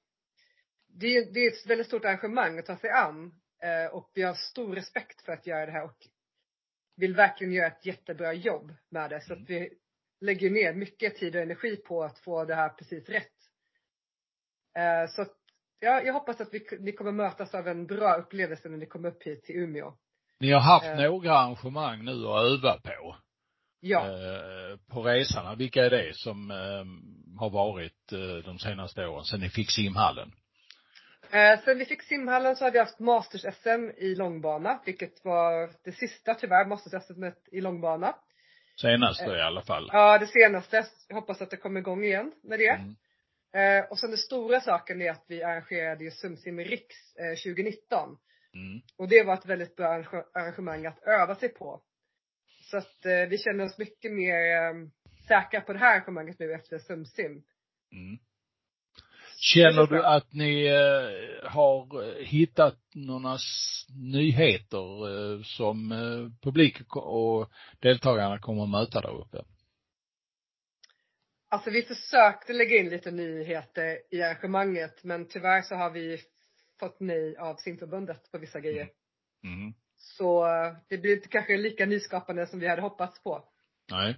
[0.99, 3.31] det är, det är ett väldigt stort arrangemang att ta sig an.
[3.63, 5.97] Eh, och vi har stor respekt för att göra det här och
[6.95, 9.21] vill verkligen göra ett jättebra jobb med det.
[9.21, 9.69] Så att vi
[10.21, 13.33] lägger ner mycket tid och energi på att få det här precis rätt.
[14.77, 15.33] Eh, så att,
[15.79, 19.09] ja, jag hoppas att vi, ni kommer mötas av en bra upplevelse när ni kommer
[19.09, 19.93] upp hit till Umeå.
[20.39, 20.95] Ni har haft eh.
[20.95, 23.15] några arrangemang nu att öva på.
[23.79, 24.05] Ja.
[24.05, 25.57] eh, på resan.
[25.57, 30.31] Vilka är det som eh, har varit eh, de senaste åren, sen ni fick simhallen?
[31.31, 35.91] Eh, sen vi fick simhallen så har vi haft Masters-SM i långbana, vilket var det
[35.91, 38.15] sista tyvärr, Masters-SM i långbana.
[38.81, 39.89] Senaste i alla fall.
[39.93, 40.85] Ja, det senaste.
[41.07, 42.69] Jag hoppas att det kommer igång igen med det.
[42.69, 42.95] Mm.
[43.53, 48.17] Eh, och sen den stora saken är att vi arrangerade ju SumSim Riks eh, 2019.
[48.53, 48.81] Mm.
[48.97, 51.81] Och det var ett väldigt bra arrange- arrangemang att öva sig på.
[52.61, 54.73] Så att eh, vi känner oss mycket mer eh,
[55.27, 57.43] säkra på det här arrangemanget nu efter SumSim.
[57.91, 58.17] Mm.
[59.39, 63.37] Känner du att ni eh, har eh, hittat några
[63.89, 65.89] nyheter eh, som
[66.41, 69.37] publik och deltagarna kommer att möta där uppe?
[71.49, 76.19] Alltså vi försökte lägga in lite nyheter i arrangemanget men tyvärr så har vi
[76.79, 78.89] fått nej av simförbundet på vissa grejer.
[79.43, 79.73] Mm.
[79.97, 83.43] Så eh, det blir inte kanske lika nyskapande som vi hade hoppats på.
[83.91, 84.15] Nej.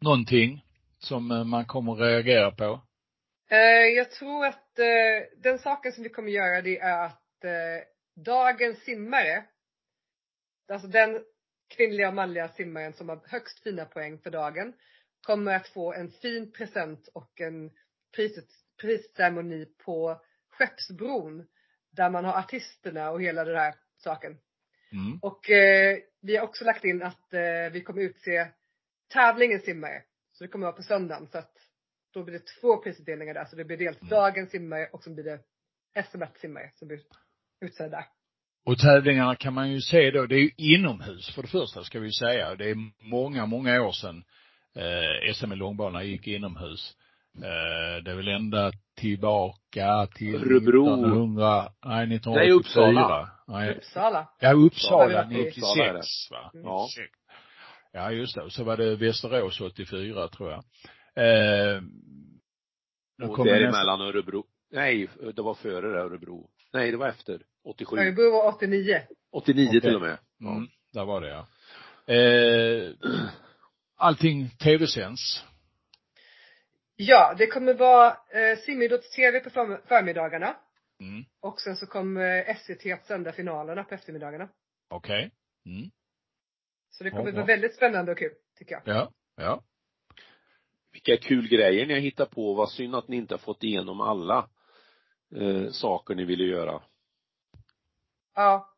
[0.00, 0.64] Någonting
[0.98, 2.80] som man kommer att reagera på?
[3.50, 7.84] Eh, jag tror att eh, den saken som vi kommer göra det är att eh,
[8.24, 9.44] dagens simmare,
[10.68, 11.24] alltså den
[11.76, 14.72] kvinnliga och manliga simmaren som har högst fina poäng för dagen,
[15.26, 17.70] kommer att få en fin present och en
[18.16, 18.48] priset,
[18.80, 20.20] prisceremoni på
[20.50, 21.46] Skeppsbron.
[21.90, 24.38] Där man har artisterna och hela den här saken.
[24.92, 25.18] Mm.
[25.22, 28.48] Och eh, vi har också lagt in att eh, vi kommer utse
[29.08, 30.02] tävlingens simmare.
[30.32, 31.28] Så det kommer vara på söndagen.
[31.28, 31.69] Så att
[32.14, 33.44] då blir det två prisutdelningar där.
[33.44, 34.10] Så det blir dels Mm.
[34.10, 35.38] dagens simmare och så blir det
[36.02, 37.00] SM1 simmare som blir
[37.60, 38.04] utsedda.
[38.66, 42.00] Och tävlingarna kan man ju se då, det är ju inomhus för det första ska
[42.00, 42.54] vi ju säga.
[42.54, 42.76] Det är
[43.10, 44.24] många, många år sedan
[44.76, 46.96] eh, SM i långbana gick inomhus.
[47.36, 50.94] Eh, det är väl ända tillbaka till Örebro.
[50.94, 52.32] 1900, nej 1984.
[52.34, 53.30] Nej, Uppsala.
[53.48, 54.28] Nej, Uppsala.
[54.40, 56.02] ja Uppsala Uppsala, 96 Uppsala är det.
[56.30, 56.50] va?
[56.54, 56.66] Mm.
[56.66, 56.86] Ja.
[56.96, 57.10] 96.
[57.92, 60.64] Ja just det, och så var det Västerås 84 tror jag.
[61.16, 61.82] Eh,
[63.28, 64.46] Och kommer nästa- däremellan Örebro.
[64.72, 66.50] Nej, det var före det Örebro.
[66.72, 67.42] Nej, det var efter.
[67.64, 67.96] 87.
[67.96, 69.02] Örebro var 89.
[69.30, 69.80] 89 Okej.
[69.80, 70.18] till och med.
[70.40, 71.46] Mm, där var det ja.
[72.14, 72.92] Eh,
[73.96, 75.44] allting tv-sänds.
[76.96, 80.56] Ja, det kommer vara eh, simidrotts-tv på förm- förmiddagarna.
[81.00, 84.48] Mm, Och sen så kommer eh, SVT att sända finalerna på eftermiddagarna.
[84.90, 85.30] okej.
[85.66, 85.90] Mm,
[86.90, 87.46] Så det kommer Ja, vara ja.
[87.46, 88.82] väldigt spännande och kul, tycker jag.
[88.96, 89.62] ja, ja.
[90.92, 92.54] Vilka kul grejer ni har hittat på.
[92.54, 94.48] Vad synd att ni inte har fått igenom alla
[95.36, 96.82] eh, saker ni ville göra.
[98.34, 98.74] Ja.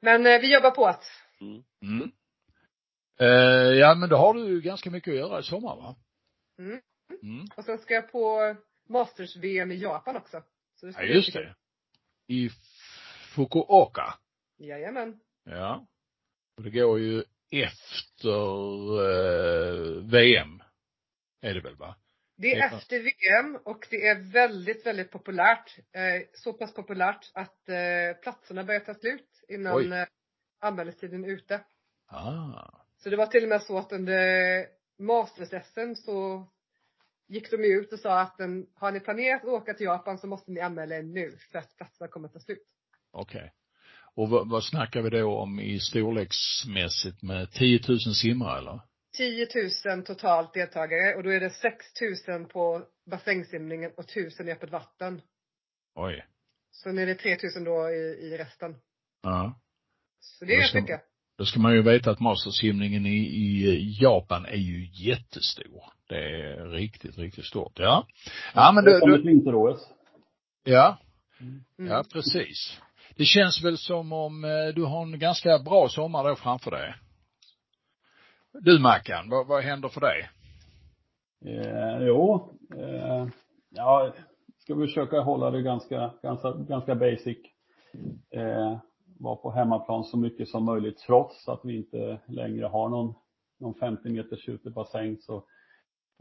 [0.00, 1.04] Men eh, vi jobbar på att.
[1.40, 1.62] Mm.
[1.82, 2.12] Mm.
[3.20, 5.96] Eh, ja men då har du ju ganska mycket att göra i sommar va?
[6.58, 6.80] Mm.
[7.22, 7.46] Mm.
[7.56, 8.56] Och sen ska jag på
[8.88, 10.42] Masters-VM i Japan också.
[10.74, 11.54] Så det ska Ja just det.
[12.26, 12.50] I
[13.34, 14.14] Fukuoka.
[14.58, 15.20] Jajamän.
[15.44, 15.86] Ja.
[16.56, 18.38] Och det går ju efter
[19.00, 20.59] eh, VM.
[21.40, 21.96] Är det väl va?
[22.36, 25.78] Det är efter VM och det är väldigt, väldigt populärt.
[25.92, 29.92] Eh, så pass populärt att eh, platserna börjar ta slut innan Oj.
[29.92, 30.06] eh,
[30.60, 31.60] anmälningstiden är ute.
[32.06, 32.70] Ah.
[33.02, 34.66] Så det var till och med så att under
[34.98, 36.46] Masters-SM så
[37.28, 40.26] gick de ut och sa att den, har ni planerat att åka till Japan så
[40.26, 42.68] måste ni anmäla er nu för att platserna kommer ta slut.
[43.10, 43.52] Okej.
[44.14, 48.80] Och vad, vad snackar vi då om i storleksmässigt med 10 000 simmare eller?
[49.16, 49.46] 10
[49.94, 51.86] 000 totalt deltagare och då är det 6
[52.28, 55.20] 000 på bassängsimningen och 1000 i öppet vatten.
[55.94, 56.24] Oj.
[56.72, 57.94] Sen är det 3 000 då i,
[58.32, 58.74] i resten.
[59.22, 59.60] Ja.
[60.20, 61.00] Så det är rätt ska- mycket.
[61.38, 65.82] Då ska man ju veta att mastersimningen i, i Japan är ju jättestor.
[66.08, 67.78] Det är riktigt, riktigt stort.
[67.78, 68.06] Ja.
[68.54, 69.80] Ja men det du, du vinter-OS.
[70.64, 70.98] ja,
[71.40, 71.90] Mm.
[71.90, 72.80] ja precis.
[73.16, 76.94] Det känns väl som om eh, du har en ganska bra sommar då framför dig.
[78.52, 80.28] Du Mackan, vad, vad händer för dig?
[81.44, 83.26] Eh, jo, eh,
[83.68, 84.12] ja,
[84.58, 87.38] ska vi försöka hålla det ganska, ganska, ganska basic.
[88.30, 88.78] Eh,
[89.18, 93.14] vara på hemmaplan så mycket som möjligt trots att vi inte längre har någon,
[93.60, 95.36] någon 50 meters utebassäng så,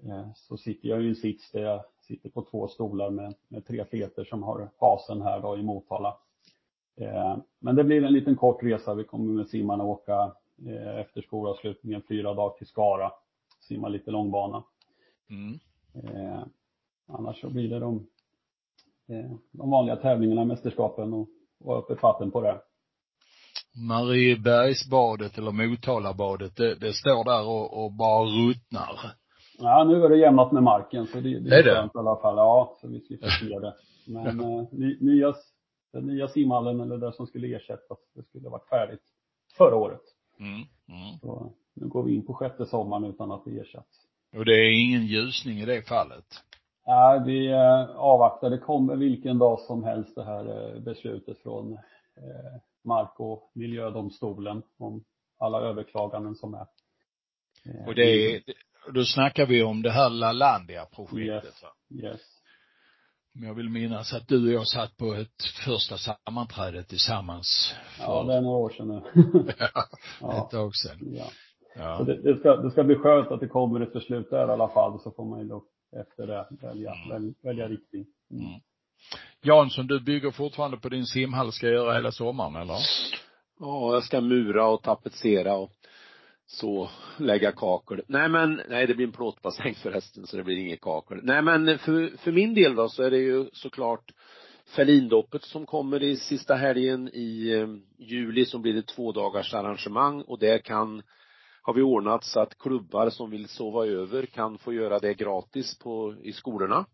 [0.03, 3.67] eh, så sitter jag i en sits där jag sitter på två stolar med, med
[3.67, 6.17] tre feter som har basen här då i Motala.
[7.01, 8.93] Eh, men det blir en liten kort resa.
[8.93, 10.35] Vi kommer med simmarna åka
[10.99, 13.11] efter skolavslutningen fyra dagar till Skara.
[13.67, 14.63] Simma lite långbana.
[15.29, 15.59] Mm.
[16.03, 16.43] Eh,
[17.07, 18.07] annars så blir det de,
[19.09, 21.29] eh, de vanliga tävlingarna, mästerskapen och,
[21.59, 22.61] och öppet vatten på det.
[23.87, 29.15] Mariebergsbadet eller Motalabadet, det, det står där och, och bara ruttnar.
[29.59, 31.71] Ja, nu är det jämnat med marken så det, det Är det?
[31.75, 32.37] skönt i alla fall.
[32.37, 33.73] Ja, så vi slipper se det.
[34.07, 35.33] Men eh, ny, nya,
[35.93, 39.03] den nya simhallen eller det som skulle ersättas, det skulle varit färdigt
[39.57, 40.01] förra året.
[40.39, 40.53] Mm.
[40.87, 41.19] Mm.
[41.21, 44.05] Så nu går vi in på sjätte sommaren utan att det ersatts.
[44.35, 46.25] Och det är ingen ljusning i det fallet?
[46.87, 48.49] Nej, vi eh, avvaktar.
[48.49, 54.63] Det kommer vilken dag som helst det här eh, beslutet från eh, Mark och miljödomstolen
[54.77, 55.03] om
[55.39, 56.67] alla överklaganden som är.
[57.87, 58.41] Och det är,
[58.93, 62.03] då snackar vi om det här Lalandia-projektet Yes.
[62.03, 62.21] Yes.
[63.39, 68.05] Men jag vill minnas att du och jag satt på ett första sammanträde tillsammans Ja,
[68.23, 69.01] för det är några år sedan nu.
[70.21, 70.45] Ja.
[70.45, 70.97] ett tag sedan.
[71.01, 71.23] ja.
[71.23, 72.03] Så Ja.
[72.03, 74.67] det, det, ska, det ska bli skönt att det kommer ett beslut där i alla
[74.69, 75.63] fall, så får man ju då
[76.01, 77.09] efter det välja, Mm.
[77.09, 78.05] väl, välja riktning.
[78.31, 78.45] Mm.
[78.45, 78.59] Mm.
[79.43, 82.77] Jansson, du bygger fortfarande på din simhall, ska jag göra hela sommaren eller?
[83.59, 85.71] Ja, jag ska mura och tapetsera och
[86.51, 88.01] så lägga kakel.
[88.07, 91.19] Nej men, nej det blir en plåtbassäng förresten så det blir inget kakel.
[91.23, 94.11] Nej men för, för min del då så är det ju såklart
[94.75, 100.21] Ferlindoppet som kommer i sista helgen i eh, juli som blir ett två dagars arrangemang
[100.21, 101.01] och där kan
[101.61, 105.79] har vi ordnat så att klubbar som vill sova över kan få göra det gratis
[105.79, 106.85] på, i skolorna.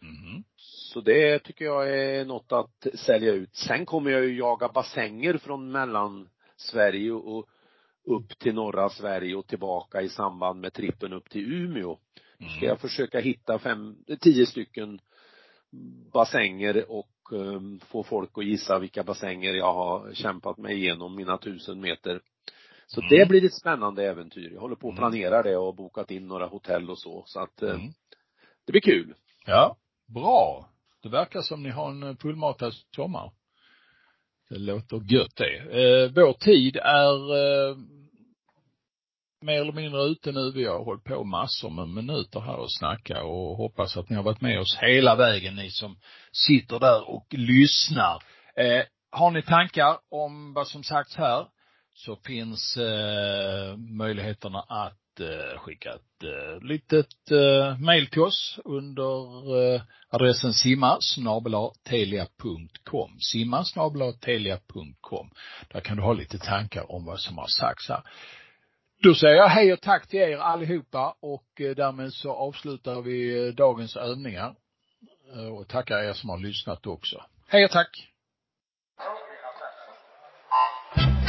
[0.00, 0.44] Mhm.
[0.56, 3.56] Så det tycker jag är något att sälja ut.
[3.56, 7.48] Sen kommer jag ju jaga bassänger från Mellansverige och
[8.08, 11.96] upp till norra Sverige och tillbaka i samband med trippen upp till Umeå.
[12.38, 12.68] Ska Mm.
[12.68, 15.00] jag försöka hitta fem, tio stycken
[16.12, 21.38] bassänger och um, få folk att gissa vilka bassänger jag har kämpat mig igenom mina
[21.38, 22.20] tusen meter.
[22.86, 23.08] Så Mm.
[23.10, 24.50] det blir ett spännande äventyr.
[24.52, 25.10] Jag håller på att Mm.
[25.10, 27.22] planera det och har bokat in några hotell och så.
[27.26, 27.92] Så att eh, Mm.
[28.66, 29.14] det blir kul.
[29.46, 29.76] Ja,
[30.14, 30.68] bra.
[31.02, 33.32] Det verkar som ni har en fullmatad sommar.
[34.50, 35.56] Det låter gött det.
[35.58, 37.76] Eh, vår tid är eh,
[39.40, 40.52] mer eller mindre ute nu.
[40.52, 44.22] Vi har hållit på massor med minuter här och snacka och hoppas att ni har
[44.22, 45.98] varit med oss hela vägen, ni som
[46.32, 48.22] sitter där och lyssnar.
[48.56, 51.46] Eh, har ni tankar om vad som sagts här
[51.94, 59.74] så finns eh, möjligheterna att eh, skicka ett eh, litet eh, mail till oss under
[59.74, 60.98] eh, adressen simma
[61.82, 63.18] telia.com.
[63.20, 63.64] Simma
[64.20, 65.30] telia.com.
[65.72, 68.02] Där kan du ha lite tankar om vad som har sagts här.
[69.02, 73.46] Då säger jag hej och tack till er allihopa och eh, därmed så avslutar vi
[73.48, 74.54] eh, dagens övningar.
[75.34, 77.22] Eh, Och tackar er som har lyssnat också.
[77.48, 78.08] Hej och tack!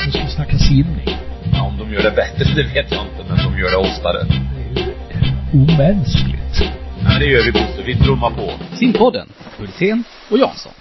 [0.06, 1.08] Nu ska vi snacka simning.
[1.54, 4.20] Ja, om de gör det bättre, det vet jag inte, men de gör det oftare.
[4.24, 4.94] Det är ju
[5.54, 6.56] omänskligt.
[6.62, 8.76] Ja, men det gör vi Bosse, vi trummar på.
[8.76, 10.74] Simpodden, Hultén och Jansson.